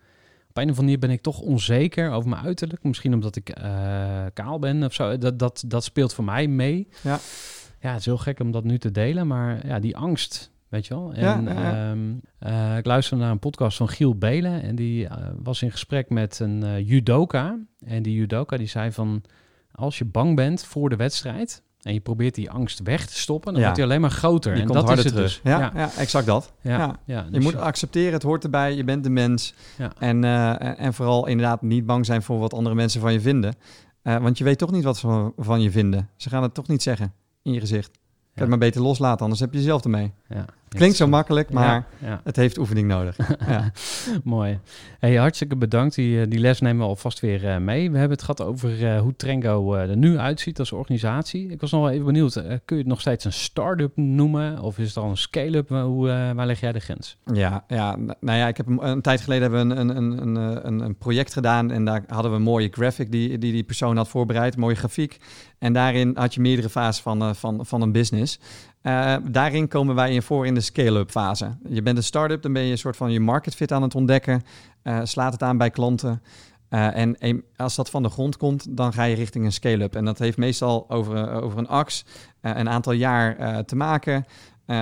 [0.50, 2.84] Op een of andere manier ben ik toch onzeker over mijn uiterlijk.
[2.84, 3.54] Misschien omdat ik
[4.34, 5.18] kaal ben of zo.
[5.18, 6.88] Dat, dat, dat speelt voor mij mee.
[7.02, 7.20] Ja.
[7.80, 9.28] Ja, het is heel gek om dat nu te delen.
[9.28, 11.14] Maar ja, die angst, weet je wel.
[11.14, 11.90] En ja, ja.
[11.90, 14.62] ehm, eh, ik luisterde naar een podcast van Giel Belen.
[14.62, 17.60] En die was in gesprek met een judoka.
[17.86, 19.24] En die judoka die zei van...
[19.72, 21.64] Als je bang bent voor de wedstrijd...
[21.80, 23.68] En je probeert die angst weg te stoppen, dan Ja.
[23.68, 24.52] wordt hij alleen maar groter.
[24.54, 25.42] Die en komt dat harder is het terug.
[25.44, 25.52] dus.
[25.52, 25.90] Ja, ja, ja.
[25.98, 26.54] exact dat.
[26.62, 27.00] ja.
[27.06, 29.54] Je Dus moet accepteren, het hoort erbij, je bent de mens.
[29.78, 29.92] Ja.
[30.00, 33.54] En, eh, en- vooral inderdaad niet bang zijn voor wat andere mensen van je vinden.
[34.02, 36.10] Eh, want je weet toch niet wat ze van, je vinden.
[36.16, 37.14] Ze gaan het toch niet zeggen
[37.44, 37.90] in je gezicht.
[37.92, 38.00] Kan
[38.34, 40.14] het maar beter loslaten, anders heb je jezelf ermee.
[40.30, 40.46] ja.
[40.70, 41.66] Klinkt zo makkelijk, maar
[42.00, 42.22] Ja, ja.
[42.24, 43.18] het heeft oefening nodig.
[43.48, 43.72] ja.
[44.24, 44.60] Mooi.
[45.00, 45.96] Hey, hartstikke bedankt.
[45.96, 47.92] Die, eh, die les nemen we alvast weer eh, mee.
[47.92, 51.50] We hebben het gehad over eh, hoe Trengo er nu uitziet als organisatie.
[51.50, 52.34] Ik was nog wel even benieuwd.
[52.34, 54.60] kun je het nog steeds een start-up noemen?
[54.60, 55.70] Of is het al een scale-up?
[55.70, 57.18] Waar- Hoe, waar leg jij de grens?
[57.34, 60.36] Ja, ja, nou ja, ik heb een, een tijd geleden hebben we een, een,
[60.68, 63.98] een, een, project gedaan en daar hadden we een mooie graphic die die, die persoon
[63.98, 65.18] had voorbereid, mooie grafiek.
[65.60, 68.40] En daarin had je meerdere fases van, van, van een business.
[68.82, 71.58] Eh, daarin komen wij in voor in de scale-up fase.
[71.70, 73.96] Je bent een start-up, dan ben je een soort van je market fit aan het
[73.96, 74.42] ontdekken,
[74.82, 76.22] eh, slaat het aan bij klanten.
[76.70, 79.96] Eh, en als dat van de grond komt, dan ga je richting een scale-up.
[79.96, 82.06] En dat heeft meestal over, over een ax,
[82.42, 84.26] een aantal jaar te maken.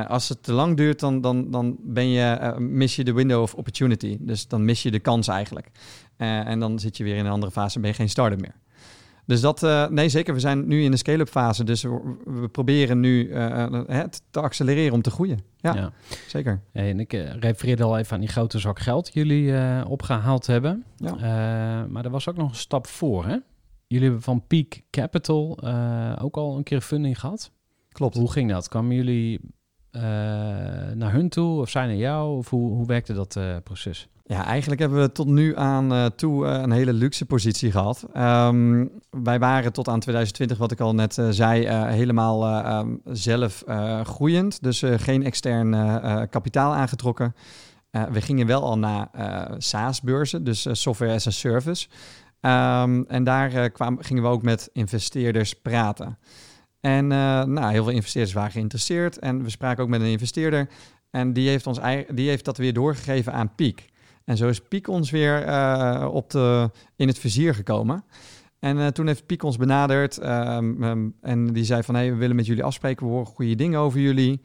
[0.08, 3.54] Als het te lang duurt, dan, dan, dan ben je, mis je de window of
[3.54, 4.18] opportunity.
[4.20, 5.72] Dus dan mis je de kans eigenlijk.
[6.18, 8.56] En dan zit je weer in een andere fase en ben je geen start-up meer.
[9.28, 11.64] Dus dat, eh, nee zeker, we zijn nu in de scale-up fase.
[11.64, 15.40] Dus we, we proberen nu eh, eh, het te accelereren om te groeien.
[15.58, 15.92] Ja,
[16.28, 16.62] zeker.
[16.72, 19.86] Hey, en ik eh, refereerde al even aan die grote zak geld die jullie eh,
[19.90, 20.84] opgehaald hebben.
[20.98, 21.14] Ja.
[21.16, 23.38] Eh, maar er was ook nog een stap voor, hè?
[23.88, 27.52] Jullie hebben van Peak Capital eh, ook al een keer funding gehad.
[27.90, 28.18] Klopt.
[28.18, 28.68] Hoe ging dat?
[28.68, 29.50] Kwamen jullie eh,
[30.94, 32.38] naar hun toe of zij naar jou?
[32.38, 34.08] Of hoe, hoe werkte dat eh, proces?
[34.28, 38.06] Ja, eigenlijk hebben we tot nu aan eh, toe eh, een hele luxe positie gehad.
[38.14, 42.72] Ehm, wij waren tot aan 2020, wat ik al net eh, zei, eh, helemaal eh,
[42.72, 44.64] ehm, zelf eh, groeiend.
[44.64, 47.36] Dus eh, geen extern eh, eh, kapitaal aangetrokken.
[47.90, 51.88] Eh, we gingen wel al naar eh, SaaS-beurzen, dus eh, software as a service.
[52.42, 56.18] Ehm, en daar eh, gingen we ook met investeerders praten.
[56.88, 59.20] En eh, nou, heel veel investeerders waren geïnteresseerd.
[59.20, 60.70] En we spraken ook met een investeerder.
[61.10, 61.80] En die heeft, ons,
[62.14, 63.90] die heeft dat weer doorgegeven aan Piek.
[64.26, 68.04] En zo is Piek ons weer eh, op de, in het vizier gekomen.
[68.60, 71.96] En eh, toen heeft Piek ons benaderd ehm, ehm, en die zei van...
[71.96, 74.42] hey, we willen met jullie afspreken, we horen goede dingen over jullie.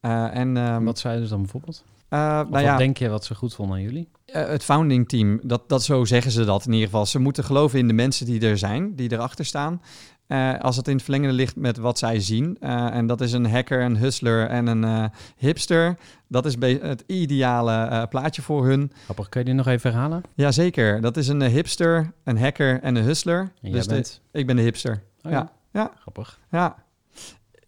[0.00, 1.84] En ehm, wat zeiden ze dan bijvoorbeeld?
[2.08, 4.08] nou ja, wat denk je wat ze goed vonden aan jullie?
[4.32, 7.06] het founding team, dat, dat zo zeggen ze dat in ieder geval.
[7.06, 9.80] Ze moeten geloven in de mensen die er zijn, die erachter staan.
[10.28, 12.56] Eh, als het in het verlengde ligt met wat zij zien.
[12.60, 15.04] eh, en dat is een hacker, een hustler en een eh,
[15.36, 15.96] hipster.
[16.28, 18.92] Dat is het ideale plaatje voor hun.
[19.04, 20.22] Grappig, kun je die nog even herhalen?
[20.34, 23.52] Jazeker, dat is een hipster, een hacker en een hustler.
[23.62, 24.20] En dus de- bent?
[24.32, 25.02] ik ben de hipster.
[25.22, 25.52] Oh, ja.
[25.72, 25.90] Ja.
[26.00, 26.38] Grappig.
[26.50, 26.76] Ja.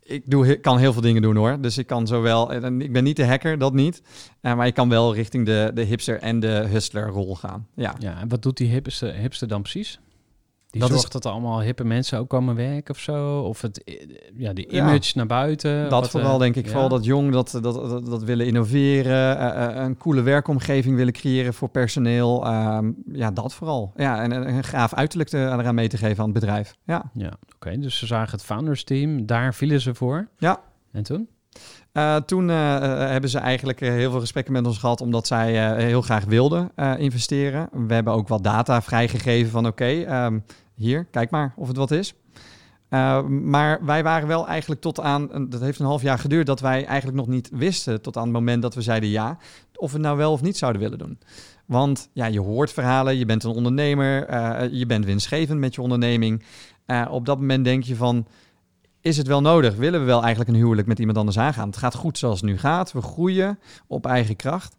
[0.03, 1.61] Ik doe, kan heel veel dingen doen hoor.
[1.61, 2.53] Dus ik kan zowel.
[2.53, 4.03] en Ik ben niet de hacker, dat niet.
[4.40, 7.66] Maar ik kan wel richting de, de hipster en de hustler rol gaan.
[7.75, 7.94] Ja.
[7.99, 10.01] Ja, en wat doet die hipster, hipster dan precies?
[10.70, 13.40] Die Dat is- zorgt dat er allemaal hippe mensen ook komen werken of zo?
[13.40, 13.94] Of het, eh,
[14.37, 14.78] ja, die Ja.
[14.88, 15.83] image naar buiten?
[15.83, 16.70] Dat Wat, vooral eh, denk ik, ja.
[16.70, 21.54] vooral dat jong dat, dat, dat, dat willen innoveren, eh, een coole werkomgeving willen creëren
[21.54, 22.44] voor personeel.
[22.46, 23.92] Ehm, ja, dat vooral.
[23.96, 26.74] Ja, en een, een gaaf uiterlijk te, eraan mee te geven aan het bedrijf.
[26.85, 27.11] Ja.
[27.14, 27.78] Ja, oké.
[27.78, 30.28] Dus ze zagen het founders team, daar vielen ze voor.
[30.38, 30.61] Ja.
[30.92, 31.28] En toen?
[31.92, 35.74] Eh, toen eh, eh, hebben ze eigenlijk heel veel gesprekken met ons gehad, omdat zij
[35.83, 37.68] heel graag wilden investeren.
[37.87, 40.38] We hebben ook wat data vrijgegeven van oké, ehm,
[40.74, 42.14] hier, kijk maar of het wat is.
[43.29, 46.85] Maar wij waren wel eigenlijk tot aan, dat heeft een half jaar geduurd, dat wij
[46.85, 49.38] eigenlijk nog niet wisten tot aan het moment dat we zeiden ja,
[49.74, 51.18] of we het nou wel of niet zouden willen doen.
[51.66, 54.35] Want ja, je hoort verhalen, je bent een ondernemer,
[54.74, 56.44] je bent winstgevend met je onderneming.
[57.11, 58.26] Op dat moment denk je van,
[59.00, 59.74] is het wel nodig?
[59.74, 61.68] Willen we wel eigenlijk een huwelijk met iemand anders aangaan?
[61.68, 62.92] Het gaat goed zoals het nu gaat.
[62.92, 64.76] We groeien op eigen kracht.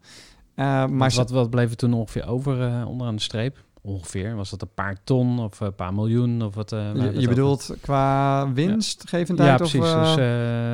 [0.55, 3.63] Eh, maar wat, wat bleef er toen ongeveer over eh, onderaan de streep?
[3.84, 4.36] Ongeveer.
[4.36, 6.41] Was dat een paar ton of een paar miljoen?
[6.44, 7.28] Of wat, eh, je, over?
[7.30, 9.50] bedoelt qua winstgevendheid?
[9.60, 9.91] Ja, of, precies.
[9.94, 10.17] eh, dus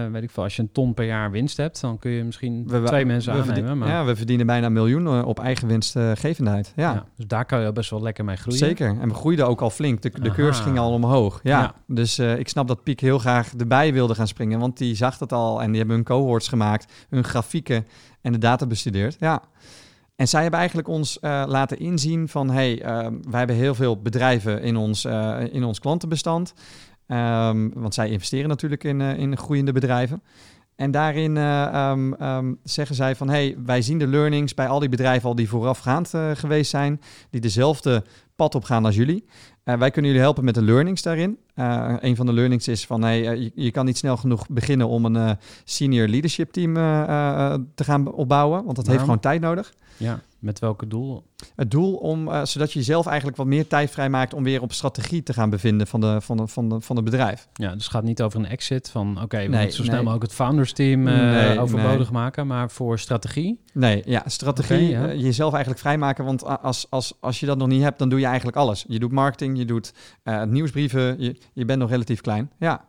[0.06, 2.24] eh, weet ik veel, als je een ton per jaar winst hebt, dan kun je
[2.24, 3.78] misschien we- we- twee mensen we aannemen.
[3.78, 6.74] Maar, Ja, we verdienen bijna een miljoen op eigen winstgevendheid.
[6.76, 8.60] Ja, ja, dus daar kan je best wel lekker mee groeien.
[8.60, 9.00] zeker.
[9.00, 10.02] En we groeiden ook al flink.
[10.02, 11.39] De, de cursus ging al omhoog.
[11.43, 11.74] Ja, Ja.
[11.88, 14.60] dus ik snap dat Piek heel graag erbij wilde gaan springen.
[14.60, 17.88] Want die zag dat al en die hebben hun cohorts gemaakt, hun grafieken
[18.22, 19.15] en de data bestudeerd.
[19.20, 19.41] Ja.
[20.17, 22.49] En zij hebben eigenlijk ons eh, laten inzien van...
[22.49, 26.53] hey, ehm, wij hebben heel veel bedrijven in ons, eh, in ons klantenbestand.
[27.08, 30.23] Ehm, want zij investeren natuurlijk in, eh, in groeiende bedrijven.
[30.75, 31.65] En daarin eh,
[32.19, 33.30] ehm, zeggen zij van...
[33.30, 37.01] hey, wij zien de learnings bij al die bedrijven al die voorafgaand geweest zijn...
[37.30, 38.03] die dezelfde
[38.36, 39.25] pad op gaan als jullie.
[39.63, 41.38] Wij kunnen jullie helpen met de learnings daarin.
[41.58, 43.02] Eh, een van de learnings is van...
[43.02, 45.32] Hey, eh, je, je kan niet snel genoeg beginnen om een eh,
[45.63, 46.74] senior leadership team
[47.76, 48.63] te gaan opbouwen...
[48.63, 49.74] want dat heeft gewoon tijd nodig.
[49.98, 51.24] Ja, met welke doel?
[51.56, 55.24] Het doel om, zodat je jezelf eigenlijk wat meer tijd vrijmaakt om weer op strategie
[55.24, 57.48] te gaan bevinden van, de, van, de, van, de, van het bedrijf.
[57.54, 59.96] Ja, dus het gaat niet over een exit van oké, we Nee, moeten zo snel
[59.96, 60.04] nee.
[60.04, 63.60] mogelijk het founders team Nee, overbodig maken, maar voor strategie.
[63.74, 65.13] Nee, ja, strategie, ja.
[65.13, 68.26] jezelf eigenlijk vrijmaken, want als, als, als je dat nog niet hebt, dan doe je
[68.26, 68.86] eigenlijk alles.
[68.88, 69.93] Je doet marketing, je doet
[70.46, 72.51] nieuwsbrieven, je, je bent nog relatief klein.
[72.60, 72.86] Ja.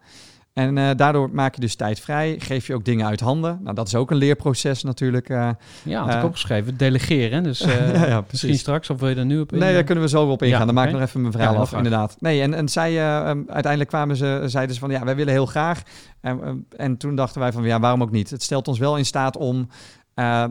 [0.52, 3.58] En eh, daardoor maak je dus tijd vrij, geef je ook dingen uit handen.
[3.62, 5.28] Nou, dat is ook een leerproces natuurlijk.
[5.28, 5.50] eh.
[5.82, 6.24] Ja, had ik Eh.
[6.24, 6.76] opgeschreven.
[6.76, 7.42] Delegeren.
[7.42, 7.58] Dus
[7.94, 9.58] ja, ja, misschien straks, of wil je er nu op in?
[9.58, 10.58] Nee, daar kunnen we zo op ingaan.
[10.58, 11.82] Ja, dan maak ik nog even mijn verhaal af, graag.
[11.82, 12.16] inderdaad.
[12.20, 15.32] Nee, en, en zij, eh, um, uiteindelijk kwamen ze, zeiden ze van, ja, wij willen
[15.32, 15.82] heel graag.
[16.20, 18.30] En, eh, en toen dachten wij van, ja, waarom ook niet?
[18.30, 19.68] Het stelt ons wel in staat om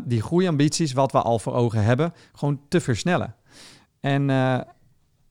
[0.05, 3.35] die groeiambities, wat we al voor ogen hebben, gewoon te versnellen.
[3.99, 4.23] En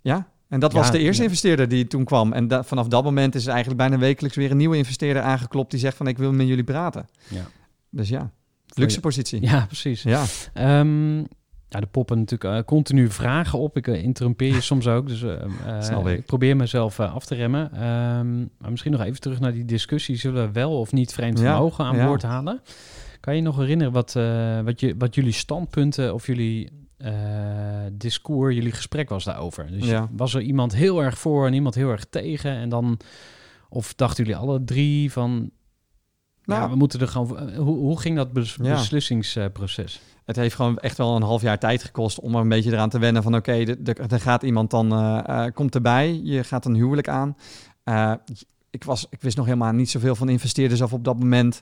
[0.00, 1.28] ja, en dat Ja, was de eerste ja.
[1.28, 2.32] investeerder die toen kwam.
[2.32, 5.70] En da- vanaf dat moment is er eigenlijk bijna wekelijks weer een nieuwe investeerder aangeklopt
[5.70, 7.08] die zegt van, ik wil met jullie praten.
[7.28, 7.44] Ja.
[7.90, 8.30] Dus ja,
[8.74, 9.40] luxe positie.
[9.42, 10.02] Ja, precies.
[10.02, 11.16] Ja, Ehm,
[11.68, 13.76] ja, er poppen natuurlijk eh, continu vragen op.
[13.76, 15.24] Ik uh, interrumpeer je soms ook, dus
[15.80, 16.26] Snap ik.
[16.26, 17.72] probeer mezelf af te remmen.
[17.72, 20.16] Ehm, maar misschien nog even terug naar die discussie.
[20.16, 22.60] Zullen we wel of niet vreemd vermogen aan boord halen?
[23.20, 24.12] Kan je nog herinneren wat,
[24.64, 27.12] wat, je, wat jullie standpunten of jullie eh,
[27.92, 29.66] discours, jullie gesprek was daarover?
[29.70, 30.08] Dus Ja.
[30.12, 32.50] was er iemand heel erg voor en iemand heel erg tegen?
[32.50, 32.98] En dan,
[33.68, 35.50] of dachten jullie alle drie van...
[36.44, 37.38] Nou, ja, we moeten er gewoon...
[37.50, 38.74] eh, Hoe, hoe ging dat bes- Ja.
[38.74, 40.00] beslissingsproces?
[40.24, 42.88] Het heeft gewoon echt wel een half jaar tijd gekost om er een beetje eraan
[42.88, 46.74] te wennen van oké, er- er gaat iemand dan, eh, komt erbij, je gaat een
[46.74, 47.36] huwelijk aan.
[48.70, 51.60] Ik, was, ik wist nog helemaal niet zoveel van investeerders af op dat moment.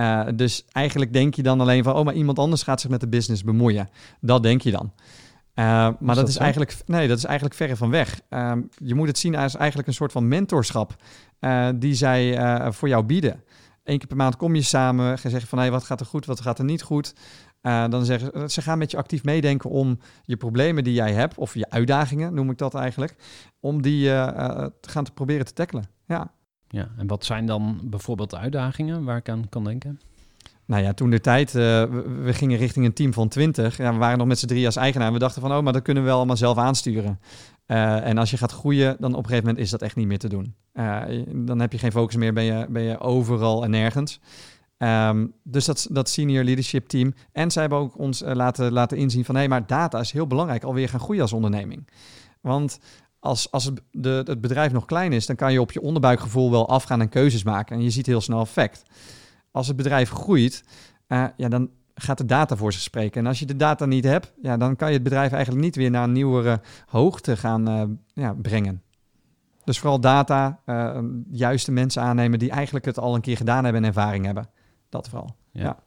[0.00, 3.00] Eh, dus eigenlijk denk je dan alleen van, oh, maar iemand anders gaat zich met
[3.00, 3.88] de business bemoeien.
[4.20, 4.92] Dat denk je dan.
[5.54, 6.40] Eh, maar dat, dat is zo?
[6.40, 8.20] eigenlijk, nee, dat is eigenlijk verre van weg.
[8.28, 10.96] Ehm, je moet het zien als eigenlijk een soort van mentorschap
[11.38, 12.38] eh, die zij
[12.72, 13.44] voor jou bieden.
[13.84, 16.26] Eén keer per maand kom je samen, ga zeggen van, hé, wat gaat er goed,
[16.26, 17.14] wat gaat er niet goed.
[17.62, 21.54] Dan zeggen ze gaan met je actief meedenken om je problemen die jij hebt, of
[21.54, 23.14] je uitdagingen, noem ik dat eigenlijk,
[23.60, 25.84] om die te gaan te proberen te tackelen.
[26.06, 26.32] Ja.
[26.72, 30.00] Ja, en wat zijn dan bijvoorbeeld de uitdagingen waar ik aan kan denken?
[30.70, 31.84] Nou ja, toen de tijd, eh,
[32.22, 33.76] we, gingen richting een team van 20.
[33.76, 35.12] Ja, we waren nog met z'n drie als eigenaar.
[35.12, 37.20] We dachten van, oh, maar dat kunnen we wel allemaal zelf aansturen.
[37.66, 40.06] Eh, en als je gaat groeien, dan op een gegeven moment is dat echt niet
[40.06, 40.54] meer te doen.
[40.72, 44.20] Eh, dan heb je geen focus meer, ben je, ben je overal en nergens.
[44.76, 47.14] Ehm, dus dat, dat senior leadership team.
[47.32, 49.36] En zij hebben ook ons laten, laten inzien van...
[49.36, 51.88] hé, maar data is heel belangrijk alweer gaan groeien als onderneming.
[52.40, 52.78] Want
[53.20, 55.26] als, als het, de, het bedrijf nog klein is...
[55.26, 57.76] dan kan je op je onderbuikgevoel wel afgaan en keuzes maken.
[57.76, 58.82] En je ziet heel snel effect.
[59.50, 60.64] Als het bedrijf groeit,
[61.06, 63.20] eh, ja, dan gaat de data voor zich spreken.
[63.20, 64.32] En als je de data niet hebt...
[64.42, 67.82] Ja, dan kan je het bedrijf eigenlijk niet weer naar een nieuwere hoogte gaan eh,
[68.12, 68.82] ja, brengen.
[69.64, 72.38] Dus vooral data, eh, juiste mensen aannemen...
[72.38, 74.48] die eigenlijk het al een keer gedaan hebben en ervaring hebben.
[74.88, 75.36] Dat vooral.
[75.52, 75.78] Ja.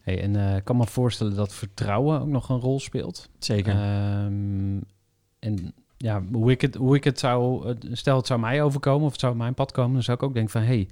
[0.00, 3.30] Hey, en ik kan me voorstellen dat vertrouwen ook nog een rol speelt.
[3.38, 3.72] Zeker.
[3.72, 4.80] Ehm,
[5.38, 9.06] en ja, hoe ik het, hoe ik het zou, eh, stel het zou mij overkomen
[9.06, 10.86] of het zou op mijn pad komen, dan zou ik ook denken van, hé,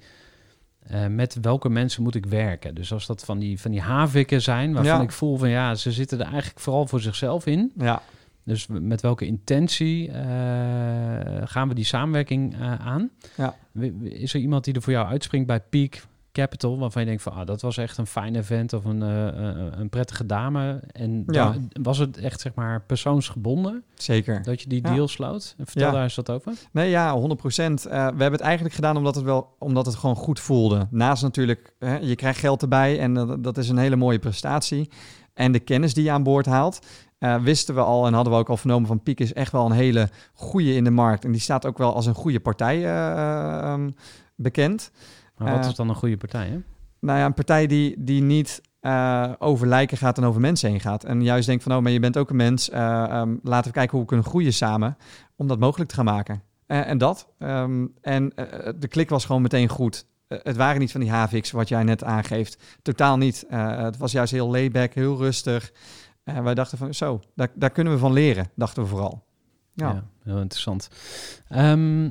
[0.87, 2.75] hey, met welke mensen moet ik werken?
[2.75, 5.01] Dus als dat van die, van die havikken zijn, waarvan Ja.
[5.03, 7.71] ik voel van, ja, ze zitten er eigenlijk vooral voor zichzelf in.
[7.77, 8.01] Ja,
[8.43, 13.09] Dus met welke intentie eh, gaan we die samenwerking eh, aan?
[13.37, 13.55] Ja.
[14.03, 16.01] Is er iemand die er voor jou uitspringt bij Peak
[16.35, 19.27] Capital, waarvan je denkt van, ah, dat was echt een fijn event of een, eh,
[19.27, 20.79] eh, een prettige dame?
[20.91, 21.51] En Ja.
[21.51, 24.43] dan- was het echt, zeg maar, persoonsgebonden zeker.
[24.43, 24.93] dat je die Ja.
[24.93, 25.55] deal sloot?
[25.57, 25.91] Vertel Ja.
[25.91, 26.53] daar eens wat over.
[26.71, 27.83] Nee, ja, 100 procent.
[27.83, 30.87] we hebben het eigenlijk gedaan omdat het, wel, omdat het gewoon goed voelde.
[30.89, 34.89] Naast natuurlijk, hè, je krijgt geld erbij en dat, dat is een hele mooie prestatie.
[35.33, 36.79] En de kennis die je aan boord haalt,
[37.17, 39.65] eh, wisten we al en hadden we ook al vernomen van Piek is echt wel
[39.65, 41.25] een hele goede in de markt.
[41.25, 43.89] En die staat ook wel als een goede partij eh, ehm,
[44.35, 44.91] bekend.
[45.37, 46.57] Maar wat Eh, is dan een goede partij, hè?
[46.99, 50.79] Nou ja, een partij die, die niet eh, over lijken gaat en over mensen heen
[50.79, 51.03] gaat.
[51.03, 52.69] En juist denkt van, oh, maar je bent ook een mens.
[52.69, 54.97] eh, ehm, laten we kijken hoe we kunnen groeien samen
[55.35, 56.41] om dat mogelijk te gaan maken.
[56.67, 57.27] En dat.
[57.39, 58.29] ehm, en
[58.79, 60.05] de klik was gewoon meteen goed.
[60.27, 62.63] Het waren niet van die HVX wat jij net aangeeft.
[62.81, 63.45] Totaal niet.
[63.49, 65.71] Het was juist heel layback, heel rustig.
[66.23, 69.25] En wij dachten van, zo, daar, daar kunnen we van leren, dachten we vooral.
[69.73, 70.89] Ja, Ja, heel interessant.
[71.47, 72.09] Ehm,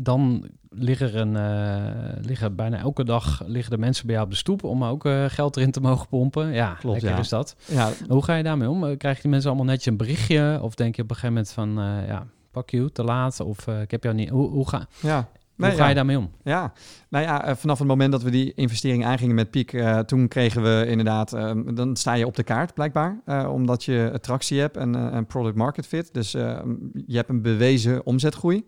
[0.00, 4.32] dan liggen er een, eh, liggen bijna elke dag liggen de mensen bij jou op
[4.32, 6.52] de stoep om ook eh, geld erin te mogen pompen.
[6.52, 7.18] Ja, Klopt, lekker ja.
[7.18, 7.56] is dat.
[7.66, 8.84] ja Hoe ga je daarmee om?
[8.84, 10.58] Eh, Krijgen die mensen allemaal netjes een berichtje?
[10.62, 13.40] Of denk je op een gegeven moment van, ja, pak you, te laat?
[13.40, 14.28] Of ik heb jou niet...
[14.28, 15.28] Hoe, hoe, ga, ja.
[15.56, 15.88] hoe ga ja.
[15.88, 16.30] je daarmee om?
[16.42, 16.72] Ja,
[17.08, 20.86] nou ja, vanaf het moment dat we die investering aangingen met Piek, toen kregen we
[20.88, 21.30] inderdaad,
[21.74, 25.56] dan sta je op de kaart blijkbaar, eh, omdat je attractie hebt en een product
[25.56, 26.14] market fit.
[26.14, 28.66] Dus je hebt een bewezen omzetgroei.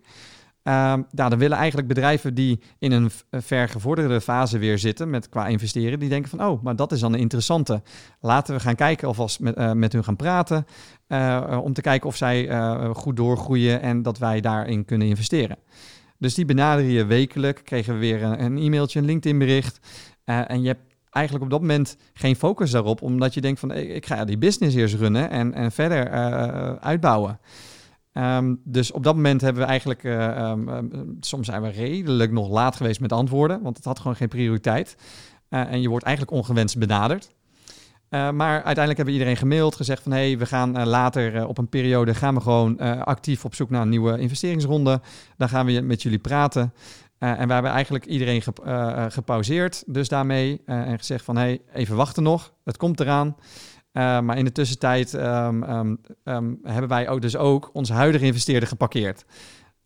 [0.62, 5.10] Ehm nou, dan willen eigenlijk bedrijven die in een v- ver gevorderde fase weer zitten
[5.10, 7.82] met qua investeren, die denken van, oh, maar dat is dan een interessante.
[8.20, 10.66] Laten we gaan kijken alvast met, eh, met hun gaan praten,
[11.06, 12.48] eh, eh, om te kijken of zij
[12.94, 15.56] goed doorgroeien en dat wij daarin kunnen investeren.
[16.18, 17.60] Dus die benaderen je wekelijk.
[17.64, 19.80] Kregen we weer een, e-mailtje, een LinkedIn-bericht.
[20.24, 24.06] En je hebt eigenlijk op dat moment geen focus daarop, omdat je denkt van ik,
[24.06, 26.10] ga die business eerst runnen en, en verder
[26.80, 27.38] uitbouwen.
[28.12, 30.86] Ehm, dus op dat moment hebben we eigenlijk, eh, ehm, ehm,
[31.20, 34.96] soms zijn we redelijk nog laat geweest met antwoorden, want het had gewoon geen prioriteit.
[35.48, 37.34] Eh, en je wordt eigenlijk ongewenst benaderd.
[38.08, 41.58] Eh, maar uiteindelijk hebben we iedereen gemaild, gezegd van hé, hey, we gaan later op
[41.58, 45.00] een periode gaan we gewoon actief op zoek naar een nieuwe investeringsronde.
[45.36, 46.72] Dan gaan we met jullie praten.
[47.18, 48.62] En we hebben eigenlijk iedereen gep-
[49.08, 53.36] gepauzeerd, dus daarmee en gezegd van hé, hey, even wachten nog, het komt eraan.
[53.92, 58.24] Eh, maar in de tussentijd ehm, ehm, ehm, hebben wij ook dus ook onze huidige
[58.24, 59.24] investeerder geparkeerd.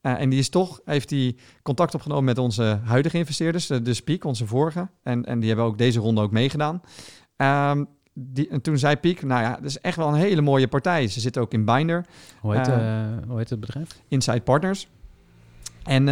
[0.00, 3.94] Eh, en die is toch, heeft die contact opgenomen met onze huidige investeerders, de, de
[3.94, 4.88] Speak, onze vorige.
[5.02, 6.80] En, en die hebben ook deze ronde ook meegedaan.
[8.16, 11.08] Die, en toen zei Piek, nou ja, dat is echt wel een hele mooie partij.
[11.08, 12.06] Ze zitten ook in Binder,
[12.40, 13.88] Hoe heet, Eh, hoe heet het bedrijf?
[14.08, 14.88] Inside Partners.
[15.84, 16.04] En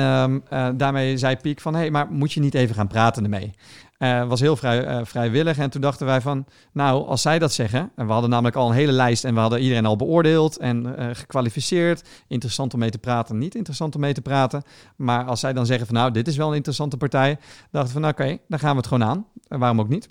[0.76, 3.54] daarmee zei Piek van, hé, hey, maar moet je niet even gaan praten ermee?
[4.02, 5.58] Eh was heel vrij, eh, vrijwillig.
[5.58, 7.90] En toen dachten wij van, nou, als zij dat zeggen...
[7.96, 9.24] en we hadden namelijk al een hele lijst...
[9.24, 12.08] en we hadden iedereen al beoordeeld en eh, gekwalificeerd.
[12.28, 14.62] Interessant om mee te praten, niet interessant om mee te praten.
[14.96, 17.38] Maar als zij dan zeggen van, nou, dit is wel een interessante partij...
[17.70, 19.26] dachten we van, oké, dan gaan we het gewoon aan.
[19.48, 20.08] Waarom ook niet?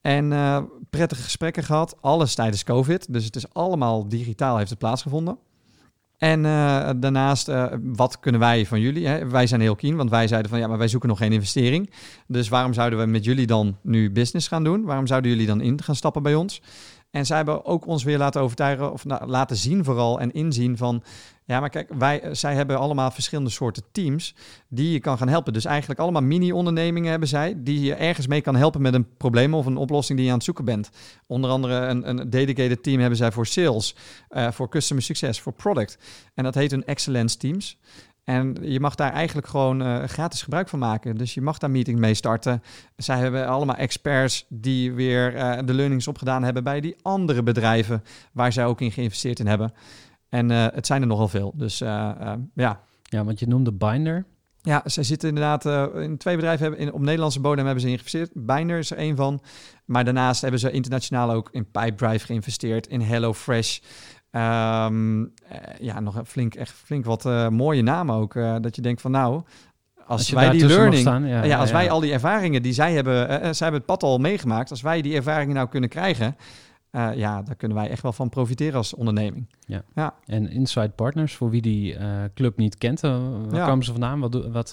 [0.00, 0.28] En
[0.90, 3.12] prettige gesprekken gehad, alles tijdens COVID.
[3.12, 5.38] Dus het is allemaal digitaal heeft het plaatsgevonden.
[6.22, 9.06] En eh, daarnaast, eh, wat kunnen wij van jullie?
[9.06, 9.28] Hè?
[9.28, 11.90] Wij zijn heel keen, want wij zeiden van ja, maar wij zoeken nog geen investering.
[12.26, 14.84] Dus waarom zouden we met jullie dan nu business gaan doen?
[14.84, 16.62] Waarom zouden jullie dan in gaan stappen bij ons?
[17.12, 20.76] En zij hebben ook ons weer laten overtuigen, of nou, laten zien vooral en inzien
[20.76, 21.02] van...
[21.44, 24.34] Ja, maar kijk, wij, eh, zij hebben allemaal verschillende soorten teams
[24.68, 25.52] die je kan gaan helpen.
[25.52, 27.54] Dus eigenlijk allemaal mini-ondernemingen hebben zij...
[27.56, 30.38] die je ergens mee kan helpen met een probleem of een oplossing die je aan
[30.38, 30.90] het zoeken bent.
[31.26, 33.94] Onder andere een, een dedicated team hebben zij voor sales,
[34.28, 35.98] eh, voor customer success, voor product.
[36.34, 37.78] En dat heet hun excellence teams.
[38.24, 41.16] En je mag daar eigenlijk gewoon eh, gratis gebruik van maken.
[41.16, 42.62] Dus je mag daar meeting mee starten.
[42.96, 48.02] Zij hebben allemaal experts die weer eh, de learnings opgedaan hebben bij die andere bedrijven
[48.32, 49.72] waar zij ook in geïnvesteerd in hebben.
[50.28, 51.52] En eh, het zijn er nogal veel.
[51.56, 52.80] Dus ja.
[53.02, 54.24] Ja, want je noemde Binder.
[54.60, 58.30] Ja, zij zitten inderdaad in twee bedrijven hebben, in, op Nederlandse bodem hebben ze geïnvesteerd.
[58.34, 59.42] Binder is er één van.
[59.84, 63.78] Maar daarnaast hebben ze internationaal ook in Pipedrive geïnvesteerd, in HelloFresh.
[64.32, 68.34] Ehm, eh, ja, nog een flink, echt flink wat eh, mooie namen ook.
[68.34, 69.42] eh, dat je denkt van nou,
[70.06, 71.74] als, wij die learning, staan, ja, als ja.
[71.76, 74.70] wij al die ervaringen die zij hebben, zij hebben het pad al meegemaakt.
[74.70, 76.36] Als wij die ervaringen nou kunnen krijgen,
[76.92, 79.46] eh, ja, daar kunnen wij echt wel van profiteren als onderneming.
[80.26, 83.18] En Inside Partners, voor wie die eh, club niet kent, eh,
[83.48, 83.66] waar Ja.
[83.66, 84.20] komen ze vandaan?
[84.20, 84.72] Wat, wat,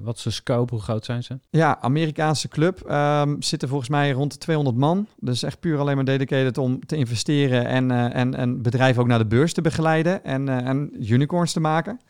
[0.00, 0.74] wat is de scope?
[0.74, 1.38] Hoe groot zijn ze?
[1.50, 2.80] Ja, Amerikaanse club.
[2.80, 5.06] ehm, zitten volgens mij rond de 200 man.
[5.18, 9.18] Dus echt puur alleen maar dedicated om te investeren en, en, en bedrijven ook naar
[9.18, 12.00] de beurs te begeleiden en, en unicorns te maken.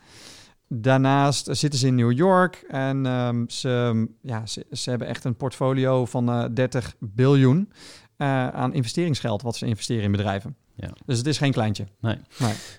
[0.67, 5.35] Daarnaast zitten ze in New York en ehm, ze, ja, ze, ze hebben echt een
[5.35, 7.69] portfolio van eh 30 biljoen
[8.17, 10.55] eh, aan investeringsgeld wat ze investeren in bedrijven.
[10.75, 10.89] Ja.
[11.05, 11.85] Dus het is geen kleintje.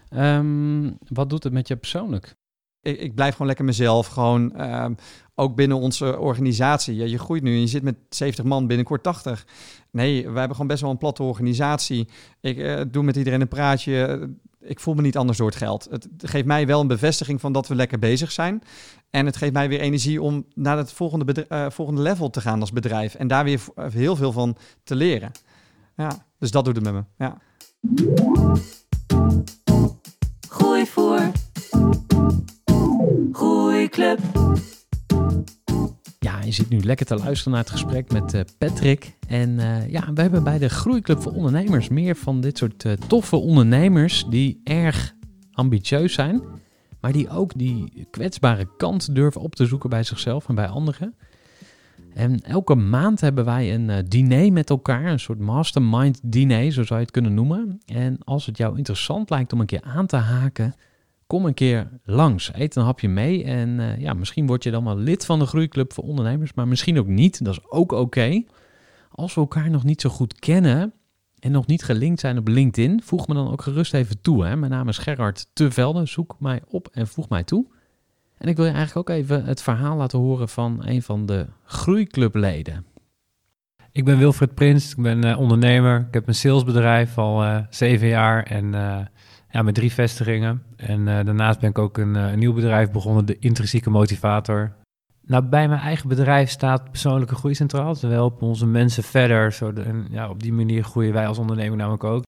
[0.09, 2.37] Ehm, wat doet het met je persoonlijk?
[2.87, 4.07] ik, ik blijf gewoon lekker mezelf.
[4.07, 4.95] Gewoon ehm,
[5.35, 6.97] ook binnen onze organisatie.
[6.97, 9.47] Ja, je groeit nu en je zit met 70 man, binnenkort 80.
[9.91, 12.09] Nee, wij hebben gewoon best wel een platte organisatie.
[12.41, 14.29] Ik eh, doe met iedereen een praatje.
[14.61, 15.87] Ik voel me niet anders door het geld.
[15.91, 18.63] Het geeft mij wel een bevestiging van dat we lekker bezig zijn.
[19.11, 22.61] En het geeft mij weer energie om naar het volgende, eh, volgende level te gaan
[22.61, 23.15] als bedrijf.
[23.15, 25.31] En daar weer eh, heel veel van te leren.
[25.97, 27.05] Ja, dus dat doet het met me.
[27.19, 27.39] Ja.
[30.49, 31.21] Gooi voor.
[33.33, 34.19] Groeiclub.
[36.19, 39.17] Ja, je zit nu lekker te luisteren naar het gesprek met eh, Patrick.
[39.29, 42.93] En eh, ja, we hebben bij de Groeiclub voor Ondernemers meer van dit soort eh,
[42.93, 45.15] toffe ondernemers die erg
[45.53, 46.43] ambitieus zijn,
[47.01, 51.15] maar die ook die kwetsbare kant durven op te zoeken bij zichzelf en bij anderen.
[52.15, 56.83] En elke maand hebben wij een eh, diner met elkaar, een soort mastermind diner, zo
[56.83, 57.81] zou je het kunnen noemen.
[57.87, 60.75] En als het jou interessant lijkt om een keer aan te haken,
[61.27, 62.51] kom een keer langs.
[62.55, 65.47] Eet een hapje mee en eh, ja, misschien word je dan wel lid van de
[65.47, 67.45] Groeiclub voor Ondernemers, maar misschien ook niet.
[67.45, 68.43] Dat is ook oké.
[69.11, 70.93] Als we elkaar nog niet zo goed kennen
[71.47, 74.47] en nog niet gelinkt zijn op LinkedIn, voeg me dan ook gerust even toe.
[74.47, 74.57] Hè?
[74.57, 76.07] Mijn naam is Gerard Tevelde.
[76.07, 77.67] Zoek mij op en voeg mij toe.
[78.39, 81.47] En ik wil je eigenlijk ook even het verhaal laten horen van een van de
[81.65, 82.85] Groeiclubleden.
[83.93, 86.01] Ik ben Wilfred Prins, ik ben eh, ondernemer.
[86.09, 88.99] Ik heb een salesbedrijf al eh, zeven jaar en eh,
[89.51, 90.63] ja, met drie vestigingen.
[90.77, 94.73] En daarnaast ben ik ook een nieuw bedrijf begonnen, de Intrinsieke Motivator.
[95.27, 97.93] Nou, bij mijn eigen bedrijf staat persoonlijke groei centraal.
[97.93, 99.53] Dus we helpen onze mensen verder.
[99.53, 102.25] Zo en, ja, op die manier groeien wij als ondernemer namelijk ook.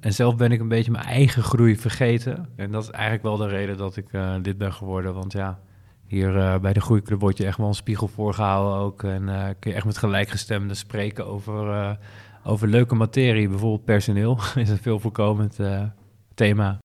[0.00, 2.48] En zelf ben ik een beetje mijn eigen groei vergeten.
[2.56, 5.14] En dat is eigenlijk wel de reden dat ik eh lid ben geworden.
[5.14, 5.60] Want ja,
[6.06, 9.02] hier eh, bij de Groeiclub wordt je echt wel een spiegel voorgehouden ook.
[9.02, 11.98] En eh, kun je echt met gelijkgestemden spreken over,
[12.44, 13.48] over leuke materie.
[13.48, 15.58] Bijvoorbeeld personeel is een veel voorkomend
[16.34, 16.78] thema.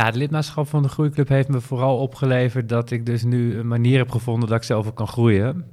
[0.00, 3.68] Ja, het lidmaatschap van de Groeiclub heeft me vooral opgeleverd dat ik dus nu een
[3.68, 5.64] manier heb gevonden dat ik zelf ook kan groeien.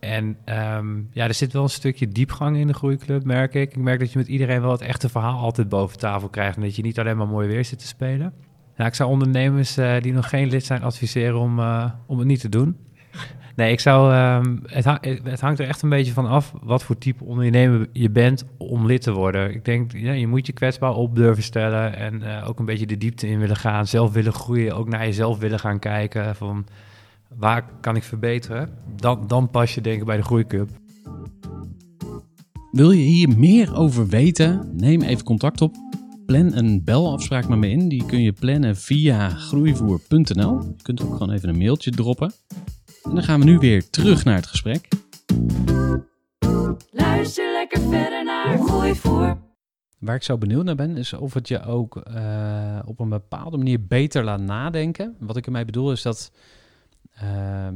[0.00, 3.70] En ehm, ja, er zit wel een stukje diepgang in de Groeiclub, merk ik.
[3.70, 6.56] Ik merk dat je met iedereen wel het echte verhaal altijd boven tafel krijgt.
[6.56, 8.32] En dat je niet alleen maar mooi weer zit te spelen.
[8.76, 12.40] Ik zou ondernemers eh, die nog geen lid zijn adviseren om, eh, om het niet
[12.40, 12.76] te doen.
[13.56, 14.84] Nee, ik zou, ehm, het,
[15.24, 18.86] het hangt er echt een beetje van af wat voor type ondernemer je bent om
[18.86, 19.54] lid te worden.
[19.54, 22.86] Ik denk, ja, je moet je kwetsbaar op durven stellen en eh, ook een beetje
[22.86, 23.86] de diepte in willen gaan.
[23.86, 26.66] Zelf willen groeien, ook naar jezelf willen gaan kijken van
[27.34, 28.68] waar kan ik verbeteren.
[28.96, 30.70] Dan, dan pas je denk ik bij de Groeiclub.
[32.72, 34.70] Wil je hier meer over weten?
[34.72, 35.74] Neem even contact op.
[36.26, 37.88] Plan een belafspraak met me in.
[37.88, 40.60] Die kun je plannen via groeivoer.nl.
[40.60, 42.32] Je kunt ook gewoon even een mailtje droppen.
[43.08, 44.88] En dan gaan we nu weer terug naar het gesprek.
[46.90, 49.38] Luister lekker verder naar Gooi voor.
[49.98, 53.56] Waar ik zo benieuwd naar ben, is of het je ook eh, op een bepaalde
[53.56, 55.16] manier beter laat nadenken.
[55.18, 56.32] Wat ik ermee bedoel is dat
[57.20, 57.74] ehm,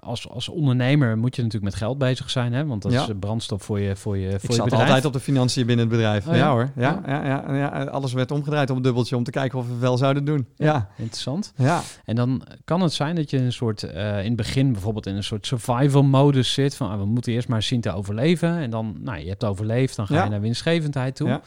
[0.00, 2.66] als, als ondernemer moet je natuurlijk met geld bezig zijn, hè?
[2.66, 3.02] want dat Ja.
[3.02, 4.84] is brandstof voor je, voor je, voor Ik je zat bedrijf.
[4.86, 6.26] altijd op de financiën binnen het bedrijf.
[6.26, 6.38] Oh, ja?
[6.38, 6.50] ja?
[6.50, 7.24] hoor, ja, ja.
[7.24, 10.24] Ja, ja, alles werd omgedraaid op een dubbeltje om te kijken of we wel zouden
[10.24, 10.46] doen.
[10.56, 11.52] Ja, Interessant.
[11.56, 11.80] ja.
[12.04, 15.16] En dan kan het zijn dat je een soort, eh, in het begin bijvoorbeeld in
[15.16, 16.76] een soort survival modus zit.
[16.76, 18.56] Van ah, we moeten eerst maar zien te overleven.
[18.58, 21.28] En dan, nou, je hebt overleefd, dan ga je naar winstgevendheid toe.
[21.28, 21.40] Ja.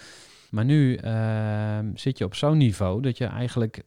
[0.50, 3.84] Maar nu ehm, zit je op zo'n niveau dat je eigenlijk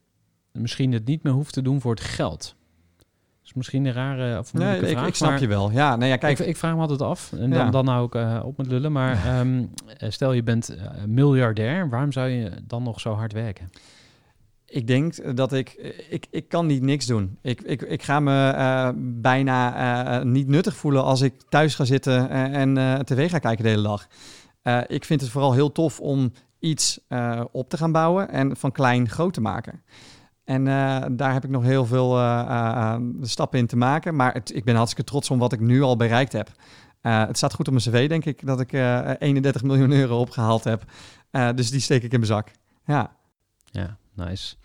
[0.51, 2.55] misschien het niet meer hoeft te doen voor het geld.
[3.45, 5.07] Is misschien een rare of Nee, ik, vraag.
[5.07, 5.71] ik snap je wel.
[5.71, 7.31] Ja, nee, ja, kijk, ik, ik vraag me altijd af.
[7.31, 7.69] En dan, Ja.
[7.69, 8.91] dan nou ook op met lullen.
[8.91, 9.65] Maar ehm,
[9.97, 11.89] eh, stel je bent eh, miljardair.
[11.89, 13.69] Waarom zou je dan nog zo hard werken?
[14.65, 17.37] Ik denk dat ik, ik, ik kan niet niks doen.
[17.41, 22.75] Ik, ik, ik ga me bijna niet nuttig voelen als ik thuis ga zitten en,
[23.05, 24.07] tv ga kijken de hele dag.
[24.87, 26.99] Ik vind het vooral heel tof om iets
[27.51, 29.81] op te gaan bouwen en van klein groot te maken.
[30.45, 34.15] En eh, daar heb ik nog heel veel eh, eh, stappen in te maken.
[34.15, 36.51] Maar het, ik ben hartstikke trots om wat ik nu al bereikt heb.
[37.01, 40.63] Het staat goed op mijn cv, denk ik, dat ik eh 31 miljoen euro opgehaald
[40.63, 40.83] heb.
[41.55, 42.51] Dus die steek ik in mijn zak.
[42.85, 43.15] Ja.
[43.65, 44.55] Ja, nice.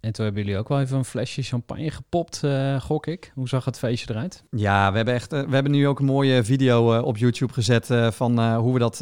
[0.00, 2.42] En toen hebben jullie ook wel even een flesje champagne gepopt,
[2.78, 3.32] gok ik.
[3.34, 4.44] Hoe zag het feestje eruit?
[4.50, 8.54] Ja, we hebben, echt, we hebben nu ook een mooie video op YouTube gezet van
[8.54, 8.96] hoe we dat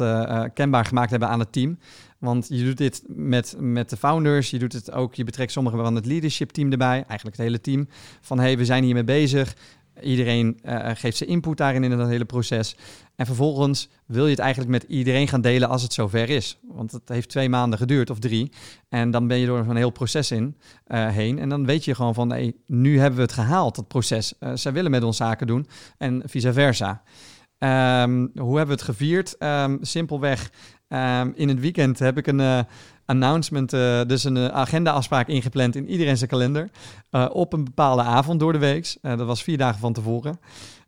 [0.53, 1.77] kenbaar gemaakt hebben aan het team.
[2.19, 5.79] Want je doet dit met, met de founders, je doet het ook, je betrekt sommigen
[5.79, 7.87] van het leadership team erbij, eigenlijk het hele team.
[8.21, 9.55] Van hey, we zijn hiermee bezig.
[10.01, 12.75] Iedereen eh, geeft zijn input daarin in dat hele proces.
[13.15, 16.59] En vervolgens wil je het eigenlijk met iedereen gaan delen als het zover is.
[16.61, 18.51] Want het heeft twee maanden geduurd of drie.
[18.89, 21.39] En dan ben je door zo'n heel proces in, eh, heen.
[21.39, 24.33] En dan weet je gewoon van, hey, nu hebben we het gehaald, dat proces.
[24.39, 25.67] Eh, zij willen met ons zaken doen
[25.97, 27.03] en vice versa.
[27.57, 29.37] Ehm, hoe hebben we het gevierd?
[29.37, 30.51] Ehm, simpelweg,
[30.89, 32.59] ehm, in het weekend heb ik een eh,
[33.05, 36.69] announcement, eh, dus een eh, agenda-afspraak ingepland in iedereen zijn kalender.
[37.31, 38.97] op een bepaalde avond door de week.
[39.01, 40.39] Dat was vier dagen van tevoren.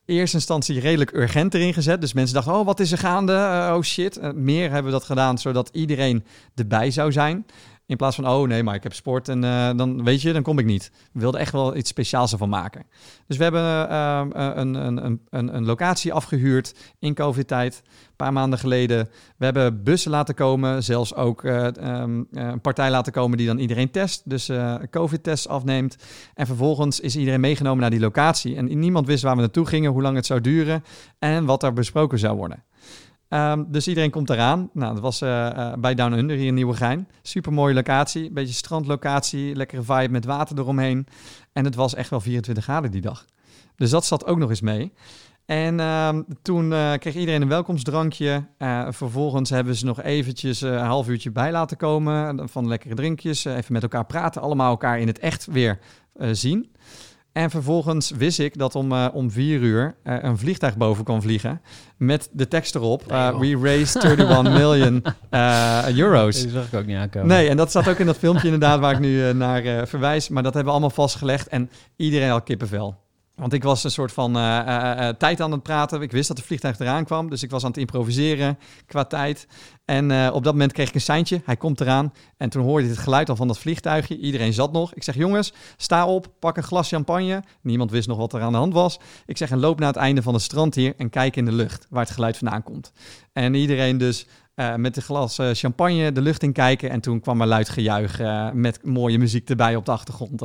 [0.06, 2.02] Eerste instantie redelijk urgent erin gezet.
[2.02, 3.34] Dus mensen dachten, oh, wat is er gaande?
[3.74, 4.34] Oh shit.
[4.36, 6.26] Meer hebben we dat gedaan, zodat iedereen
[6.56, 7.46] erbij zou zijn.
[7.92, 10.42] In plaats van, oh nee, maar ik heb sport en eh, dan weet je, dan
[10.42, 10.92] kom ik niet.
[11.12, 12.86] We wilden echt wel iets speciaals ervan maken.
[13.28, 18.34] Dus we hebben eh, eh, een, een, een, een, locatie afgehuurd in COVID-tijd, een paar
[18.34, 19.10] maanden geleden.
[19.38, 23.48] We hebben bussen laten komen, zelfs ook eh, ehm, eh, een partij laten komen die
[23.48, 24.22] dan iedereen test.
[24.26, 24.52] Dus
[24.90, 25.96] COVID-tests afneemt.
[26.34, 28.56] En vervolgens is iedereen meegenomen naar die locatie.
[28.56, 30.84] En niemand wist waar we naartoe gingen, hoe lang het zou duren
[31.20, 32.64] en wat er besproken zou worden.
[33.32, 34.70] Ehm, dus iedereen komt eraan.
[34.74, 37.08] Nou, dat was eh, eh, bij Down Under hier in Nieuwegein.
[37.22, 38.32] Super mooie locatie.
[38.32, 39.56] Beetje strandlocatie.
[39.56, 41.08] Lekkere vibe met water eromheen.
[41.54, 43.26] En het was echt wel 24 graden die dag.
[43.76, 44.94] Dus dat zat ook nog eens mee.
[45.46, 48.46] En ehm, toen eh, kreeg iedereen een welkomstdrankje.
[48.90, 52.50] Vervolgens hebben ze nog eventjes een half uurtje bij laten komen.
[52.50, 53.46] Van lekkere drinkjes.
[53.46, 54.42] even met elkaar praten.
[54.42, 55.80] Allemaal elkaar in het echt weer
[56.32, 56.71] zien.
[57.34, 61.22] En vervolgens wist ik dat om, eh, om vier uur eh, een vliegtuig boven kwam
[61.22, 61.62] vliegen.
[61.98, 63.12] Met de tekst erop.
[63.12, 65.04] Eh, we raised 31 million
[65.98, 66.44] euro's.
[66.44, 67.28] Dat zag ik ook niet aankomen.
[67.28, 70.30] Nee, en dat staat ook in dat filmpje inderdaad waar ik nu naar verwijs.
[70.30, 72.96] Maar dat hebben we allemaal vastgelegd en iedereen had kippenvel.
[73.42, 76.02] Want ik was een soort van eh, eh, eh, tijd aan het praten.
[76.02, 79.48] Ik wist dat de vliegtuig eraan kwam, dus ik was aan het improviseren qua tijd.
[79.86, 81.42] En op dat moment kreeg ik een seintje.
[81.46, 82.14] Hij komt eraan.
[82.38, 84.18] En toen hoorde je het geluid al van dat vliegtuigje.
[84.18, 84.94] Iedereen zat nog.
[84.94, 87.44] Ik zeg, jongens, sta op, pak een glas champagne.
[87.62, 89.00] Niemand wist nog wat er aan de hand was.
[89.26, 91.52] Ik zeg, en loop naar het einde van het strand hier en kijk in de
[91.52, 92.92] lucht waar het geluid vandaan komt.
[93.34, 94.28] En iedereen dus
[94.76, 96.90] met een glas champagne de lucht in kijken.
[96.90, 98.20] En toen kwam er luid gejuich
[98.54, 100.42] met mooie muziek erbij op de achtergrond.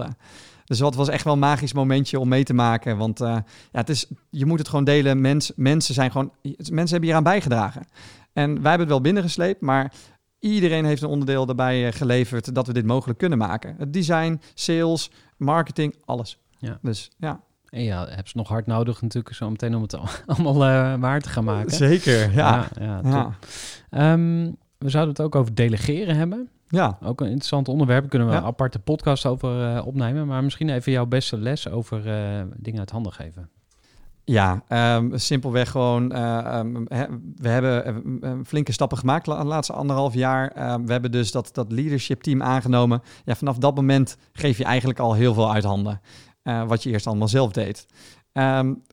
[0.67, 2.97] Dus dat was echt wel een magisch momentje om mee te maken.
[2.97, 3.29] Want eh,
[3.73, 5.21] ja, het is, je moet het gewoon delen.
[5.21, 7.87] Mens, mensen, zijn gewoon, mensen hebben hier aan bijgedragen.
[8.33, 9.93] En wij hebben het wel binnengesleept, maar
[10.39, 13.75] iedereen heeft een onderdeel daarbij eh, geleverd dat we dit mogelijk kunnen maken.
[13.79, 16.39] Het design, sales, marketing, alles.
[16.59, 16.79] Ja.
[16.83, 17.41] Dus ja.
[17.67, 20.95] En ja, heb ze nog hard nodig natuurlijk zo meteen om het al- allemaal eh,
[21.01, 21.71] waar te gaan maken.
[21.73, 22.69] Zeker, ja.
[22.79, 23.23] ja, ja, Ja.
[23.23, 23.35] top.
[23.91, 26.49] Ehm, we zouden het ook over delegeren hebben.
[26.69, 26.99] Ja.
[27.03, 28.09] Ook een interessant onderwerp.
[28.09, 28.41] Kunnen we Ja.
[28.41, 30.27] een aparte podcast over eh, opnemen.
[30.27, 33.49] Maar misschien even jouw beste les over eh, dingen uit handen geven.
[34.25, 36.13] Ja, ehm, simpelweg gewoon.
[36.13, 36.85] eh, ehm,
[37.37, 40.51] we hebben flinke stappen gemaakt de laatste anderhalf jaar.
[40.51, 43.03] Ehm, we hebben dus dat, dat leadership team aangenomen.
[43.25, 46.01] Ja, vanaf dat moment geef je eigenlijk al heel veel uit handen.
[46.67, 47.87] wat je eerst allemaal zelf deed.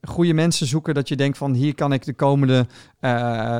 [0.08, 2.66] Goede mensen zoeken dat je denkt van hier kan ik de komende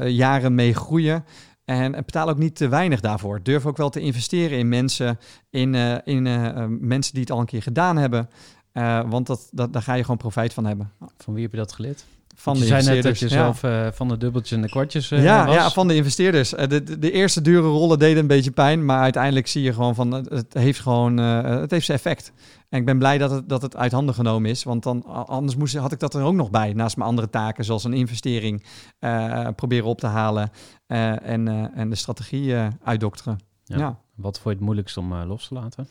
[0.08, 1.24] jaren mee groeien.
[1.64, 3.40] En betaal ook niet te weinig daarvoor.
[3.42, 5.18] Durf ook wel te investeren in mensen,
[5.50, 8.28] in, eh, in eh, eh, mensen die het al een keer gedaan hebben.
[8.72, 10.90] Eh, want dat, dat, daar ga je gewoon profijt van hebben.
[11.18, 12.04] Van wie heb je dat geleerd?
[12.36, 13.32] Van je de zei net dat investeerders.
[13.32, 13.54] je ja.
[13.54, 15.54] zelf eh, van de dubbeltjes en de kwartjes eh, ja, was.
[15.54, 16.54] ja, van de investeerders.
[16.54, 19.72] Eh, De, de, de eerste dure rollen deden een beetje pijn, maar uiteindelijk zie je
[19.72, 22.32] gewoon van het, heeft gewoon eh, het heeft zijn effect.
[22.74, 25.56] En ik ben blij dat het, dat het uit handen genomen is, want dan anders
[25.56, 28.64] moest, had ik dat er ook nog bij naast mijn andere taken, zoals een investering
[28.98, 30.50] eh, proberen op te halen
[30.86, 33.38] eh, en, eh, en de strategie uitdokteren.
[33.64, 33.78] Ja.
[33.78, 33.98] Ja.
[34.14, 35.88] Wat vond je het moeilijkst om los te laten?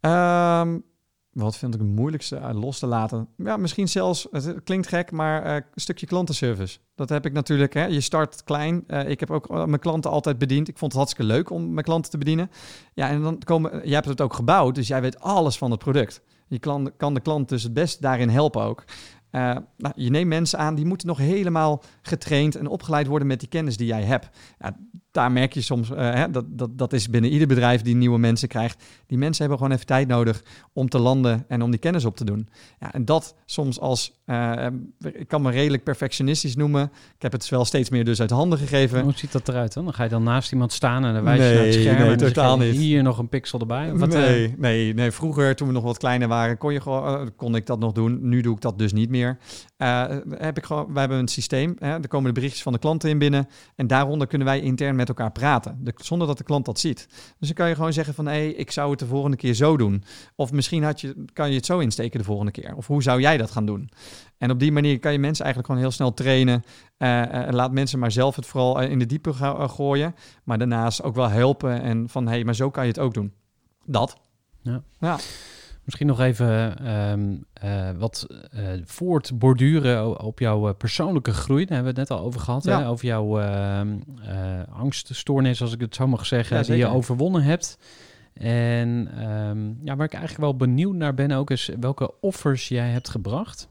[0.00, 0.78] Ehm,
[1.34, 3.28] wat vind ik het moeilijkste eh, los te laten?
[3.36, 6.78] Ja, misschien zelfs, het klinkt gek, maar eh, een stukje klantenservice.
[6.94, 7.84] Dat heb ik natuurlijk, hè.
[7.84, 8.84] je start klein.
[8.86, 10.68] Eh, ik heb ook mijn klanten altijd bediend.
[10.68, 12.50] Ik vond het hartstikke leuk om mijn klanten te bedienen.
[12.94, 15.80] Ja, en dan komen, jij hebt het ook gebouwd, dus jij weet alles van het
[15.80, 16.22] product.
[16.48, 18.84] Je klan- kan de klant dus het best daarin helpen ook.
[19.30, 23.48] Nou, je neemt mensen aan die moeten nog helemaal getraind en opgeleid worden met die
[23.48, 24.28] kennis die jij hebt.
[24.58, 24.76] Ja,
[25.14, 28.18] daar merk je soms, eh, hè, dat, dat, dat is binnen ieder bedrijf die nieuwe
[28.18, 28.84] mensen krijgt.
[29.06, 30.42] Die mensen hebben gewoon even tijd nodig
[30.72, 32.48] om te landen en om die kennis op te doen.
[32.80, 34.66] Ja, en dat soms als, eh,
[35.12, 36.82] ik kan me redelijk perfectionistisch noemen.
[37.16, 39.00] Ik heb het wel steeds meer dus uit handen gegeven.
[39.00, 39.84] Hoe ziet dat eruit dan?
[39.84, 41.98] Dan ga je dan naast iemand staan en dan wijs je Nee, naar het scherm
[41.98, 42.76] nee, en totaal niet.
[42.76, 43.92] hier nog een pixel erbij.
[43.94, 47.34] Wat, eh, nee, nee, nee, vroeger toen we nog wat kleiner waren, kon, je gewoon,
[47.36, 48.18] kon ik dat nog doen.
[48.28, 49.38] Nu doe ik dat dus niet meer.
[50.30, 51.76] Heb ik gewoon, wij hebben een systeem.
[51.78, 53.48] Hè, er komen de berichtjes van de klanten in binnen.
[53.76, 56.78] En daaronder kunnen wij intern met met elkaar praten, de, zonder dat de klant dat
[56.78, 57.06] ziet.
[57.38, 59.54] Dus dan kan je gewoon zeggen van, hé, hey, ik zou het de volgende keer
[59.54, 60.04] zo doen.
[60.36, 62.74] Of misschien had je, kan je het zo insteken de volgende keer.
[62.76, 63.90] Of hoe zou jij dat gaan doen?
[64.38, 66.64] En op die manier kan je mensen eigenlijk gewoon heel snel trainen.
[66.98, 69.32] Uh, laat mensen maar zelf het vooral in de diepe
[69.68, 70.14] gooien.
[70.44, 73.14] Maar daarnaast ook wel helpen en van, hé, hey, maar zo kan je het ook
[73.14, 73.32] doen.
[73.84, 74.16] Dat.
[74.62, 74.82] Ja.
[74.98, 75.18] ja.
[75.84, 81.64] Misschien nog even um, uh, wat uh, voortborduren op jouw eh, persoonlijke groei.
[81.64, 82.64] Daar hebben we het net al over gehad.
[82.64, 82.88] Hè?
[82.88, 83.80] Over jouw uh,
[84.70, 87.78] angststoornis, als ik het zo mag zeggen, die je overwonnen hebt.
[88.34, 88.88] En
[89.30, 93.08] um, ja, waar ik eigenlijk wel benieuwd naar ben ook, is welke offers jij hebt
[93.08, 93.68] gebracht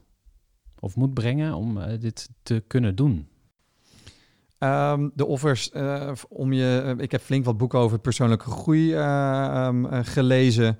[0.78, 3.28] of moet brengen om dit te kunnen doen.
[4.58, 5.70] Um, de offers
[6.28, 6.94] om je.
[6.98, 8.92] ik heb flink wat boeken over persoonlijke groei
[10.04, 10.78] gelezen.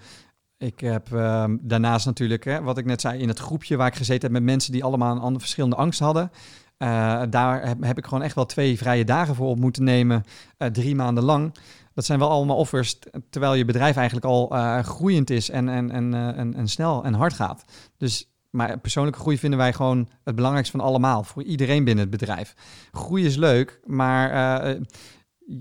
[0.65, 3.95] Ik heb um, daarnaast natuurlijk, hè, wat ik net zei, in het groepje waar ik
[3.95, 6.31] gezeten heb met mensen die allemaal een verschillende angst hadden.
[6.79, 10.25] Uh, daar heb, ik gewoon echt wel twee vrije dagen voor op moeten nemen,
[10.59, 11.55] uh, drie maanden lang.
[11.95, 12.99] Dat zijn wel allemaal offers,
[13.31, 17.15] terwijl je bedrijf eigenlijk al uh, groeiend is en, en, en, en, en snel en
[17.15, 17.65] hard gaat.
[17.97, 21.23] Dus maar persoonlijke groei vinden wij gewoon het belangrijkste van allemaal.
[21.23, 22.55] Voor iedereen binnen het bedrijf.
[22.93, 24.29] Groei is leuk, maar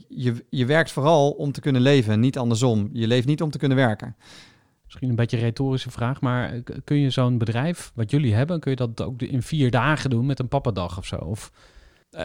[0.08, 2.89] je, je werkt vooral om te kunnen leven, niet andersom.
[2.91, 4.16] Je leeft niet om te kunnen werken.
[4.94, 8.60] Misschien een beetje een retorische vraag, maar eh, kun je zo'n bedrijf, wat jullie hebben,
[8.60, 11.16] kun je dat ook in vier dagen doen met een pappadag of zo?
[11.16, 11.52] Of...
[12.12, 12.22] Uh,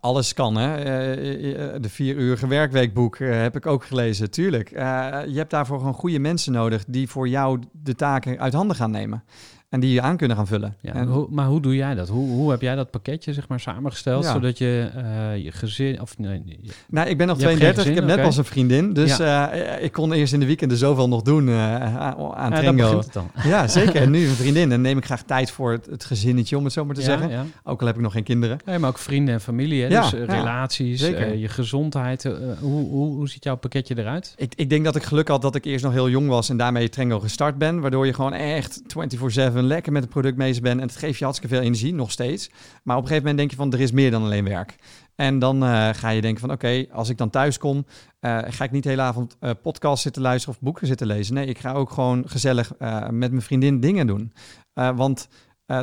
[0.00, 0.78] alles kan, hè.
[0.78, 4.68] Uh, de vier uur werkweekboek heb ik ook gelezen, tuurlijk.
[4.68, 8.90] je hebt daarvoor gewoon goede mensen nodig die voor jou de taken uit handen gaan
[8.90, 9.24] nemen.
[9.72, 10.76] En die je aan kunnen gaan vullen.
[10.80, 12.08] Ja, en, hoe, maar hoe doe jij dat?
[12.08, 16.18] Hoe, hoe heb jij dat pakketje zeg maar samengesteld, zodat je uh, je gezin of
[16.18, 17.86] nee, Nou, ik ben nog 32.
[17.86, 19.54] ik heb net pas een vriendin, dus ja.
[19.54, 23.02] uh, ik kon eerst in de weekenden zoveel nog doen uh, aan ja, Tringo.
[23.44, 24.02] Ja, zeker.
[24.02, 26.72] En nu een vriendin en neem ik graag tijd voor het, het gezinnetje, om het
[26.72, 27.52] zo maar te zeggen.
[27.64, 28.58] Ook al heb ik nog geen kinderen.
[28.64, 29.88] Nee, maar ook vrienden en familie, hè?
[29.88, 32.22] dus relaties, je gezondheid.
[32.60, 34.34] hoe, hoe, hoe ziet jouw pakketje eruit?
[34.36, 36.56] Ik, ik denk dat ik geluk had dat ik eerst nog heel jong was en
[36.56, 40.80] daarmee Trengo gestart ben, waardoor je gewoon echt 24/7 lekker met het product bezig bent
[40.80, 42.50] en het geeft je hartstikke veel energie, nog steeds.
[42.82, 44.76] Maar op een gegeven moment denk je van, er is meer dan alleen werk.
[45.14, 48.64] En dan uh, ga je denken van, oké, als ik dan thuis kom, uh, ga
[48.64, 51.34] ik niet de hele avond uh, podcast zitten luisteren of boeken zitten lezen.
[51.34, 52.72] Nee, ik ga ook gewoon gezellig
[53.10, 54.32] met mijn vriendin dingen doen.
[54.74, 55.28] want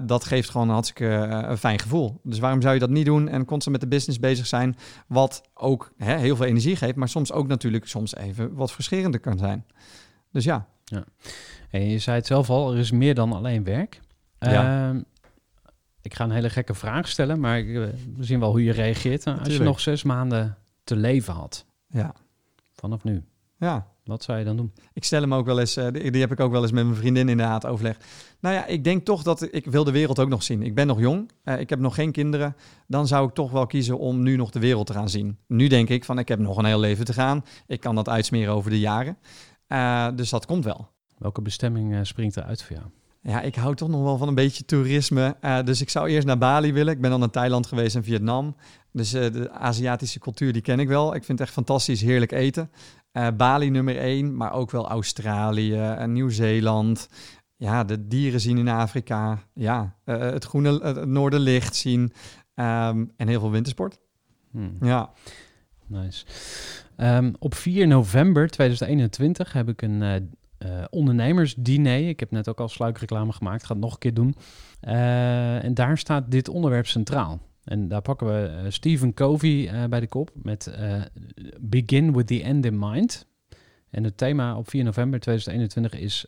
[0.05, 2.19] dat geeft gewoon een hartstikke fijn gevoel.
[2.23, 4.77] Dus waarom zou je dat niet doen en constant met de business bezig zijn,
[5.07, 9.19] wat ook hè, heel veel energie geeft, maar soms ook natuurlijk soms even wat verscherender
[9.19, 9.65] kan zijn.
[10.31, 10.67] Dus ja.
[10.83, 11.03] ja.
[11.69, 13.99] En je zei het zelf al, er is meer dan alleen werk.
[14.39, 14.91] Ja.
[14.91, 15.01] Uh,
[16.01, 17.65] ik ga een hele gekke vraag stellen, maar eh,
[18.15, 19.25] we zien wel hoe je reageert.
[19.25, 22.13] Nou, als je nog zes maanden te leven had, ja.
[22.73, 23.23] vanaf nu,
[23.57, 23.87] ja.
[24.03, 24.73] wat zou je dan doen?
[24.93, 26.97] Ik stel hem ook wel eens, uh, die, heb ik ook wel eens met mijn
[26.97, 28.05] vriendin inderdaad overlegd.
[28.39, 30.63] Nou ja, ik denk toch dat ik wil de wereld ook nog zien.
[30.63, 32.55] Ik ben nog jong, ik heb nog geen kinderen.
[32.87, 35.37] Dan zou ik toch wel kiezen om nu nog de wereld te gaan zien.
[35.47, 37.45] Nu denk ik van, ik heb nog een heel leven te gaan.
[37.67, 39.17] Ik kan dat uitsmeren over de jaren.
[40.15, 40.89] dus dat komt wel.
[41.19, 42.87] Welke bestemming uh, springt eruit voor jou?
[43.21, 45.35] Ja, ik hou toch nog wel van een beetje toerisme.
[45.41, 46.93] Uh, dus ik zou eerst naar Bali willen.
[46.93, 48.55] Ik ben dan naar Thailand geweest en Vietnam.
[48.91, 51.15] Dus uh, de Aziatische cultuur, die ken ik wel.
[51.15, 52.71] Ik vind het echt fantastisch, heerlijk eten.
[53.37, 57.09] Bali nummer één, maar ook wel Australië en Nieuw-Zeeland.
[57.55, 59.39] Ja, de dieren zien in Afrika.
[59.53, 62.01] Ja, het groene het noorderlicht zien.
[62.01, 63.99] Um, en heel veel wintersport.
[64.51, 64.77] Hmm.
[64.81, 65.11] Ja.
[65.85, 66.25] Nice.
[66.97, 70.01] Um, op 4 november 2021 heb ik een
[70.65, 72.07] uh, ondernemersdiner.
[72.07, 74.35] Ik heb net ook al sluikreclame gemaakt, ga het nog een keer doen.
[74.87, 77.39] Uh, en daar staat dit onderwerp centraal.
[77.63, 80.77] En daar pakken we uh, Stephen Covey bij de kop met
[81.59, 83.27] Begin with the End in Mind.
[83.89, 86.25] En het thema op 4 november 2021 is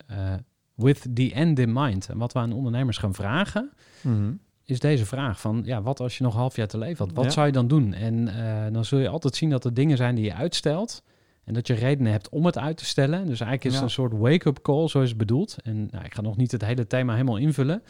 [0.76, 2.10] With the End in Mind.
[2.10, 3.72] En wat we aan ondernemers gaan vragen,
[4.02, 4.40] mm-hmm.
[4.66, 7.16] is deze vraag van, ja, wat als je nog een half jaar te leven had?
[7.16, 7.94] Wat zou je dan doen?
[7.94, 8.30] En
[8.74, 11.04] dan zul je altijd zien dat er dingen zijn die je uitstelt
[11.52, 13.20] en dat je redenen hebt om het uit te stellen.
[13.20, 15.56] Dus eigenlijk is het een soort wake-up call, zo is het bedoeld.
[15.64, 17.84] En nou, ik ga nog niet het hele thema helemaal invullen.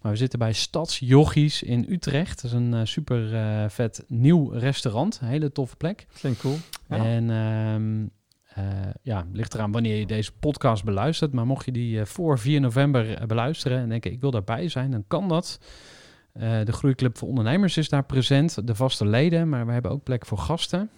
[0.00, 2.42] Maar we zitten bij Stadsjochies in Utrecht.
[2.42, 5.18] Dat is een uh, super uh, vet nieuw restaurant.
[5.22, 6.06] Een hele toffe plek.
[6.12, 6.56] Klinkt cool.
[6.88, 6.96] Ja.
[6.96, 8.10] En um,
[8.58, 8.64] uh,
[9.02, 11.32] ja, ligt eraan wanneer je deze podcast beluistert.
[11.32, 15.04] Maar mocht je die voor 4 november beluisteren en denken ik wil daarbij zijn, dan
[15.06, 15.60] kan dat.
[16.64, 18.66] de Groeiclub voor Ondernemers is daar present.
[18.66, 20.90] De vaste leden, maar we hebben ook plek voor gasten.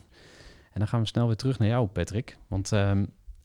[0.73, 2.39] En dan gaan we snel weer terug naar jou, Patrick.
[2.49, 2.91] Want uh,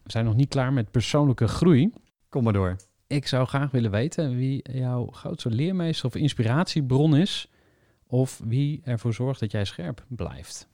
[0.04, 1.94] we zijn nog niet klaar met persoonlijke groei.
[2.30, 2.76] Kom maar door.
[3.08, 7.52] Ik zou graag willen weten wie jouw grootste leermeester of inspiratiebron is.
[8.08, 10.68] Of wie ervoor zorgt dat jij scherp blijft.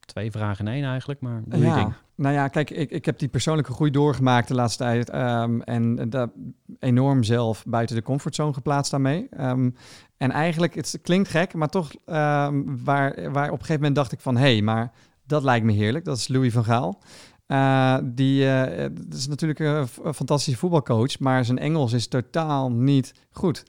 [0.00, 1.76] Twee vragen in één eigenlijk, maar doe ja.
[1.76, 1.94] je ding.
[2.14, 5.14] Nou ja, kijk, ik, ik heb die persoonlijke groei doorgemaakt de laatste tijd.
[5.14, 6.30] Um, en dat
[6.78, 9.28] enorm zelf buiten de comfortzone geplaatst daarmee.
[9.40, 9.74] Um,
[10.16, 14.12] en eigenlijk, het klinkt gek, maar toch um, waar, waar op een gegeven moment dacht
[14.12, 14.36] ik van...
[14.36, 14.92] hé, hey, maar
[15.30, 16.04] Dat lijkt me heerlijk.
[16.04, 17.02] Dat is Louis van Gaal.
[17.46, 18.44] Uh, die
[18.92, 23.64] dat is natuurlijk een, fantastische voetbalcoach, maar zijn Engels is totaal niet goed.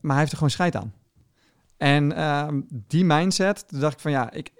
[0.00, 0.92] Maar hij heeft er gewoon scheid aan.
[1.76, 4.50] En uh, die mindset, toen dacht ik van ja, ik,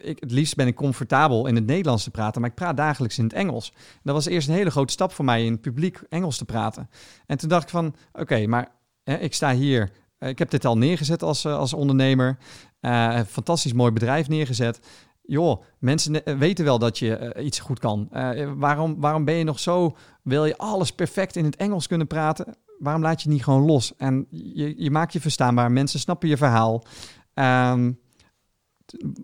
[0.00, 3.18] ik, het liefst ben ik comfortabel in het Nederlands te praten, maar ik praat dagelijks
[3.18, 3.72] in het Engels.
[4.02, 6.90] dat was eerst een hele grote stap voor mij in het publiek Engels te praten.
[7.26, 8.68] En toen dacht ik van oké, maar
[9.02, 12.38] hè, ik sta hier, ik heb dit al neergezet als, als ondernemer,
[13.26, 14.80] fantastisch mooi bedrijf neergezet
[15.28, 18.08] joh, mensen weten wel dat je uh, iets goed kan.
[18.12, 22.06] Uh, waarom, waarom ben je nog zo, wil je alles perfect in het Engels kunnen
[22.06, 22.56] praten?
[22.78, 23.92] Waarom laat je niet gewoon los?
[23.96, 26.84] En je, je maakt je verstaanbaar, mensen snappen je verhaal.
[27.34, 27.98] Um,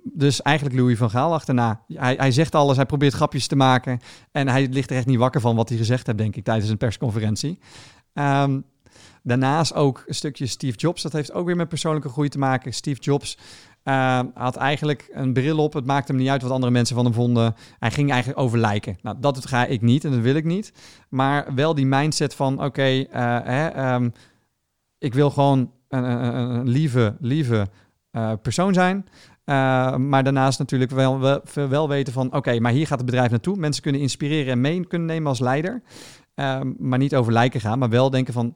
[0.03, 1.85] dus eigenlijk Louis van Gaal achterna.
[1.87, 4.01] Hij, hij zegt alles, hij probeert grapjes te maken.
[4.33, 6.71] En hij ligt er echt niet wakker van wat hij gezegd heeft, denk ik, tijdens
[6.71, 7.59] een persconferentie.
[8.15, 8.65] Um,
[9.23, 11.03] daarnaast ook een stukje Steve Jobs.
[11.03, 12.75] Dat heeft ook weer met persoonlijke groei te maken.
[12.75, 13.39] Steve Jobs
[13.85, 15.72] uh, had eigenlijk een bril op.
[15.72, 17.55] Het maakte hem niet uit wat andere mensen van hem vonden.
[17.78, 18.97] Hij ging eigenlijk over lijken.
[19.03, 20.72] Nou, dat ga ik niet en dat wil ik niet.
[21.09, 24.12] Maar wel die mindset van, oké, uh, um,
[24.99, 27.66] ik wil gewoon een, een, lieve, lieve
[28.12, 29.07] uh, persoon zijn.
[30.09, 33.57] maar daarnaast natuurlijk wel, wel, weten van, oké, maar hier gaat het bedrijf naartoe.
[33.57, 35.82] Mensen kunnen inspireren en mee kunnen nemen als leider.
[36.78, 38.55] maar niet over lijken gaan, maar wel denken van,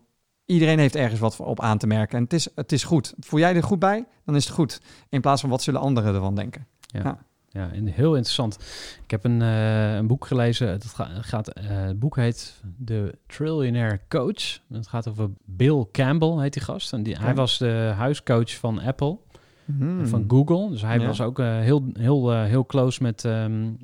[0.48, 2.16] Iedereen heeft ergens wat op aan te merken.
[2.16, 3.14] En het is, het is goed.
[3.18, 4.06] Voel jij er goed bij?
[4.24, 4.80] Dan is het goed.
[5.08, 6.66] In plaats van wat zullen anderen ervan denken.
[6.80, 7.00] Ja.
[7.02, 7.18] ja.
[7.50, 8.58] Ja, en heel interessant.
[9.04, 10.68] Ik heb een, uh, een boek gelezen.
[10.68, 10.86] Het,
[11.20, 14.60] gaat, uh, het boek heet The Trillionaire Coach.
[14.72, 16.92] Het gaat over Bill Campbell, heet die gast.
[16.92, 19.18] En die, hij was de huiscoach van Apple.
[19.76, 20.06] Hmm.
[20.06, 20.70] Van Google.
[20.70, 21.06] Dus hij ja.
[21.06, 23.78] was ook uh, heel, heel, heel close met um,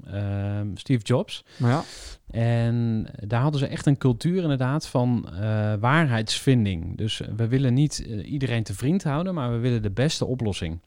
[0.74, 1.44] Steve Jobs.
[1.56, 1.82] Ja.
[2.30, 6.96] En daar hadden ze echt een cultuur inderdaad van uh, waarheidsvinding.
[6.96, 10.80] Dus we willen niet iedereen te vriend houden, maar we willen de beste oplossing.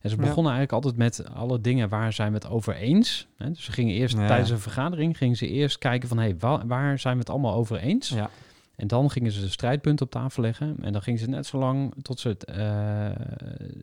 [0.00, 0.58] En ze begonnen ja.
[0.58, 3.26] eigenlijk altijd met alle dingen waar zijn we het over eens.
[3.36, 3.50] Hè?
[3.50, 4.26] Dus ze gingen eerst ja.
[4.26, 7.30] tijdens een vergadering gingen ze eerst kijken van hé, hey, waar, waar zijn we het
[7.30, 8.08] allemaal over eens?
[8.08, 8.30] Ja.
[8.78, 10.76] En dan gingen ze de strijdpunt op tafel leggen.
[10.80, 13.10] En dan gingen ze net zo lang tot ze het, uh,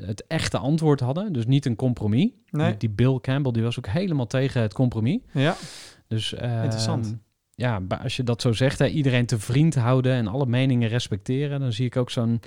[0.07, 1.33] het echte antwoord hadden.
[1.33, 2.29] Dus niet een compromis.
[2.49, 2.77] Nee.
[2.77, 5.19] Die Bill Campbell die was ook helemaal tegen het compromis.
[5.31, 5.55] Ja.
[6.07, 7.17] Dus uh, interessant.
[7.55, 11.59] Ja, als je dat zo zegt, hè, iedereen te vriend houden en alle meningen respecteren,
[11.59, 12.39] dan zie ik ook zo'n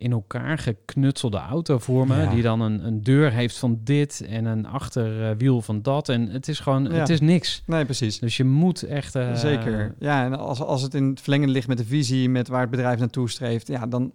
[0.00, 2.30] in elkaar geknutselde auto voor me, ja.
[2.30, 6.08] die dan een, een deur heeft van dit en een achterwiel van dat.
[6.08, 6.90] En het is gewoon, ja.
[6.90, 7.62] het is niks.
[7.66, 8.18] Nee, precies.
[8.18, 9.14] Dus je moet echt...
[9.14, 9.94] Uh, Zeker.
[9.98, 12.70] Ja, en als, als het in het verlengen ligt met de visie, met waar het
[12.70, 14.12] bedrijf naartoe streeft, ja, dan,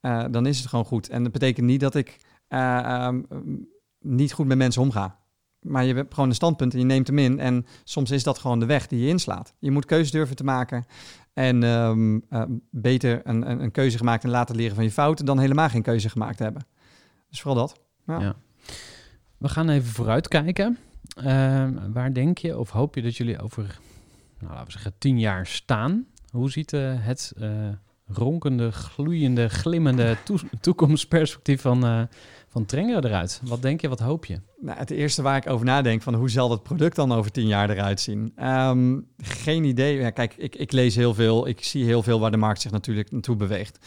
[0.00, 1.08] uh, dan is het gewoon goed.
[1.08, 2.16] En dat betekent niet dat ik
[2.48, 3.26] uh, um,
[4.00, 5.18] niet goed met mensen omga.
[5.60, 7.38] Maar je hebt gewoon een standpunt en je neemt hem in.
[7.38, 9.54] En soms is dat gewoon de weg die je inslaat.
[9.58, 10.84] Je moet keuzes durven te maken.
[11.36, 15.24] En um, uh, beter een, een, een, keuze gemaakt en laten leren van je fouten...
[15.24, 16.66] dan helemaal geen keuze gemaakt hebben.
[17.28, 17.80] Dus vooral dat.
[18.06, 18.36] Ja.
[19.36, 20.78] We gaan even vooruitkijken.
[21.18, 23.78] Uh, waar denk je of hoop je dat jullie over,
[24.38, 26.06] nou, laten we zeggen, tien jaar staan?
[26.30, 27.68] Hoe ziet uh, het uh,
[28.06, 32.02] ronkende, gloeiende, glimmende to toekomstperspectief van, uh,
[32.48, 33.40] van Trenger eruit?
[33.44, 34.40] Wat denk je, wat hoop je?
[34.60, 37.46] Nou, het eerste waar ik over nadenk, van hoe zal dat product dan over tien
[37.46, 38.32] jaar eruit zien?
[38.42, 39.98] Um, geen idee.
[39.98, 42.70] Ja, kijk, ik, ik lees heel veel, ik zie heel veel waar de markt zich
[42.70, 43.78] natuurlijk naartoe beweegt.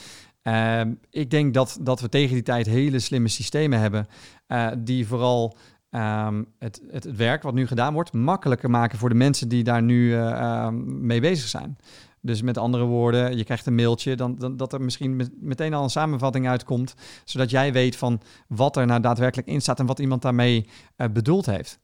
[0.43, 4.07] Um, ik denk dat, dat we tegen die tijd hele slimme systemen hebben,
[4.47, 5.57] uh, die vooral
[5.91, 9.81] um, het, het, werk wat nu gedaan wordt makkelijker maken voor de mensen die daar
[9.81, 11.77] nu uh, mee bezig zijn.
[12.21, 15.73] Dus met andere woorden, je krijgt een mailtje, dan, dan, dat er misschien met, meteen
[15.73, 19.85] al een samenvatting uitkomt, zodat jij weet van wat er nou daadwerkelijk in staat en
[19.85, 20.67] wat iemand daarmee
[20.97, 21.79] uh, bedoeld heeft.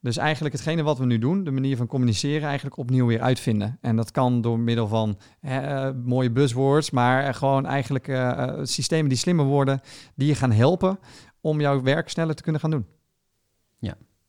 [0.00, 3.78] Dus eigenlijk hetgene wat we nu doen, de manier van communiceren, eigenlijk opnieuw weer uitvinden.
[3.80, 8.20] En dat kan door middel van uh, mooie buzzwords, maar gewoon eigenlijk
[8.62, 9.80] systemen die slimmer worden,
[10.14, 10.98] die je gaan helpen
[11.40, 12.86] om jouw werk sneller te kunnen gaan doen.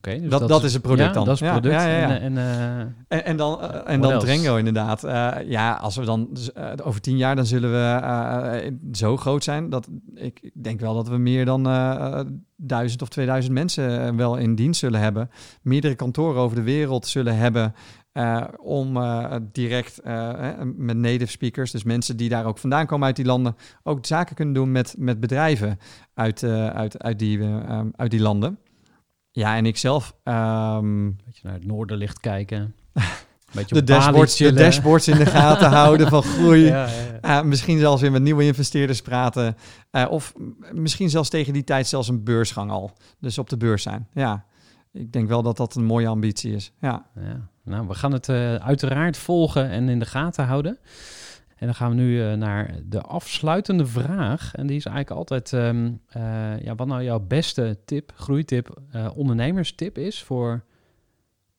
[0.02, 1.26] Okay, dus dat, dat, dat, is het product ja, dan.
[1.26, 1.74] Dat is het product.
[1.74, 2.20] Ja, ja, ja.
[2.20, 5.06] En, en, uh, en, en, dan, uh, en dan Drengo inderdaad.
[5.06, 9.70] Uh, ja, als we dan uh, over tien jaar, dan zullen we zo groot zijn
[9.70, 11.64] dat ik, ik denk wel dat we meer dan
[12.56, 15.30] duizend of 2000 mensen wel in dienst zullen hebben.
[15.62, 17.74] Meerdere kantoren over de wereld zullen hebben.
[18.58, 19.00] om
[19.52, 20.02] direct
[20.76, 24.36] met native speakers, dus mensen die daar ook vandaan komen uit die landen, ook zaken
[24.36, 25.80] kunnen doen met, met bedrijven
[26.14, 27.40] uit, uit, uit, die,
[27.96, 28.58] uit die landen.
[29.32, 30.16] Ja, en ik zelf...
[30.24, 31.18] Um...
[31.26, 32.76] Beetje naar het noorderlicht kijken.
[33.52, 36.66] Beetje de, dashboards, de dashboards in de gaten houden van groei.
[36.66, 36.88] Ja,
[37.22, 37.40] ja.
[37.40, 39.58] Uh, misschien zelfs weer met nieuwe investeerders praten.
[39.92, 40.34] Uh, of
[40.72, 42.92] misschien zelfs tegen die tijd zelfs een beursgang al.
[43.20, 44.08] Dus op de beurs zijn.
[44.14, 44.46] Ja,
[44.94, 46.72] ik denk wel dat dat een mooie ambitie is.
[46.82, 47.06] Ja.
[47.16, 47.50] ja.
[47.64, 50.78] Nou, we gaan het uh, uiteraard volgen en in de gaten houden.
[51.62, 54.56] En dan gaan we nu eh, naar de afsluitende vraag.
[54.56, 59.10] En die is eigenlijk altijd, ehm, eh, ja, wat nou jouw beste tip, groeitip, eh,
[59.16, 60.64] ondernemerstip is voor,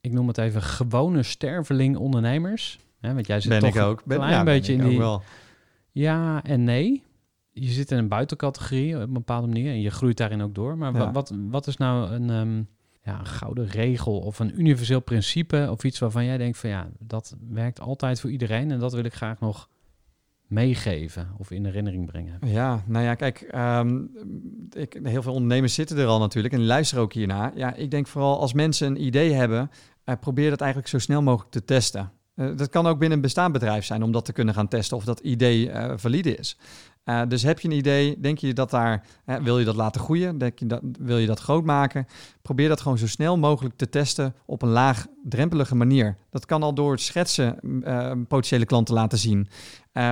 [0.00, 2.78] ik noem het even, gewone sterveling ondernemers.
[3.00, 4.04] Hè, want jij zit Ben toch ik ook.
[4.04, 4.98] Ben, een klein ja, ben beetje ik in die...
[4.98, 5.22] wel.
[5.90, 7.02] Ja en nee.
[7.52, 10.78] Je zit in een buitencategorie op een bepaalde manier en je groeit daarin ook door.
[10.78, 11.12] Maar Ja.
[11.12, 12.56] wat, wat is nou een, ehm,
[13.02, 16.88] ja, een gouden regel of een universeel principe of iets waarvan jij denkt van ja,
[16.98, 19.68] dat werkt altijd voor iedereen en dat wil ik graag nog
[20.52, 22.38] meegeven of in herinnering brengen.
[22.46, 24.00] Ja, nou ja, kijk, ehm,
[24.70, 27.52] ik, heel veel ondernemers zitten er al natuurlijk en luisteren ook hiernaar.
[27.54, 29.70] Ja, ik denk vooral als mensen een idee hebben,
[30.04, 32.12] eh, probeer dat eigenlijk zo snel mogelijk te testen.
[32.34, 34.96] Eh, dat kan ook binnen een bestaand bedrijf zijn om dat te kunnen gaan testen
[34.96, 36.58] of dat idee eh, valide is.
[37.04, 40.00] Eh, dus heb je een idee, denk je dat daar, eh, wil je dat laten
[40.00, 42.06] groeien, denk je dat, wil je dat groot maken,
[42.42, 46.16] probeer dat gewoon zo snel mogelijk te testen op een laagdrempelige manier.
[46.30, 49.48] Dat kan al door het schetsen eh, potentiële klanten laten zien.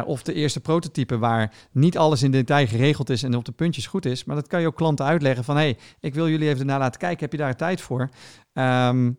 [0.04, 3.86] Of de eerste prototype waar niet alles in detail geregeld is en op de puntjes
[3.86, 4.24] goed is.
[4.24, 5.56] Maar dat kan je ook klanten uitleggen van...
[5.56, 7.20] hé, hey, ik wil jullie even ernaar laten kijken.
[7.20, 8.08] Heb je daar tijd voor?
[8.52, 9.12] Ehm,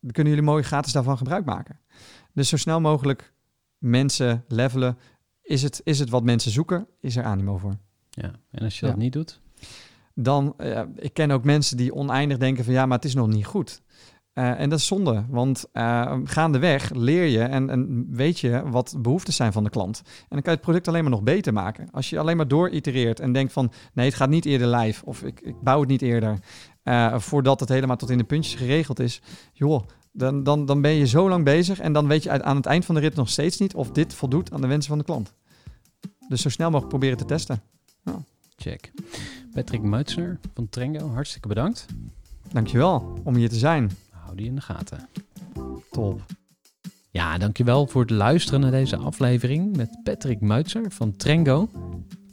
[0.00, 1.80] dan kunnen jullie mooi gratis daarvan gebruik maken.
[2.32, 3.32] Dus zo snel mogelijk
[3.78, 4.98] mensen levelen.
[5.48, 6.86] Is het, is het wat mensen zoeken?
[7.00, 7.76] Is er animo voor?
[8.10, 8.30] Ja.
[8.50, 8.92] En als je Ja.
[8.92, 9.40] dat niet doet,
[10.14, 12.72] Dan, eh, ik ken ook mensen die oneindig denken van...
[12.72, 13.82] ja, maar het is nog niet goed.
[14.32, 18.88] Eh, en dat is zonde, want eh, gaandeweg leer je en, en weet je wat
[18.88, 20.02] de behoeften zijn van de klant.
[20.04, 21.90] En dan kan je het product alleen maar nog beter maken.
[21.90, 25.04] Als je alleen maar door itereert en denkt van nee, het gaat niet eerder live
[25.04, 26.38] of ik, ik bouw het niet eerder
[27.16, 29.22] voordat het helemaal tot in de puntjes geregeld is.
[29.52, 32.66] Joh, dan, dan, dan ben je zo lang bezig en dan weet je aan het
[32.66, 35.04] eind van de rit nog steeds niet of dit voldoet aan de wensen van de
[35.04, 35.32] klant.
[36.28, 37.62] Dus zo snel mogelijk proberen te testen.
[38.56, 38.92] check.
[39.52, 41.86] Patrick Meutsner van Trengo, hartstikke bedankt.
[42.52, 43.90] Dankjewel om hier te zijn.
[44.10, 45.08] Hou die in de gaten.
[45.90, 46.24] Top.
[47.10, 51.68] Ja, dankjewel voor het luisteren naar deze aflevering met Patrick Meutzer van Trengo.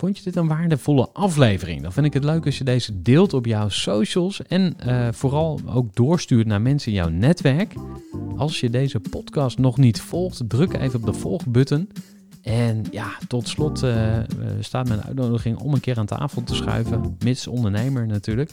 [0.06, 1.82] Vond je dit een waardevolle aflevering?
[1.82, 5.60] Dan vind ik het leuk als je deze deelt op jouw socials en eh, vooral
[5.66, 7.74] ook doorstuurt naar mensen in jouw netwerk.
[8.38, 11.90] Als je deze podcast nog niet volgt, druk even op de volgbutton.
[12.42, 14.20] En ja, tot slot eh,
[14.60, 18.52] staat mijn uitnodiging om een keer aan tafel te schuiven, mits ondernemer natuurlijk.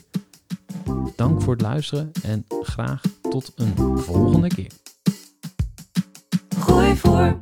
[1.16, 3.00] Dank voor het luisteren en graag
[3.30, 4.70] tot een volgende keer.
[6.58, 7.41] Gooi voor.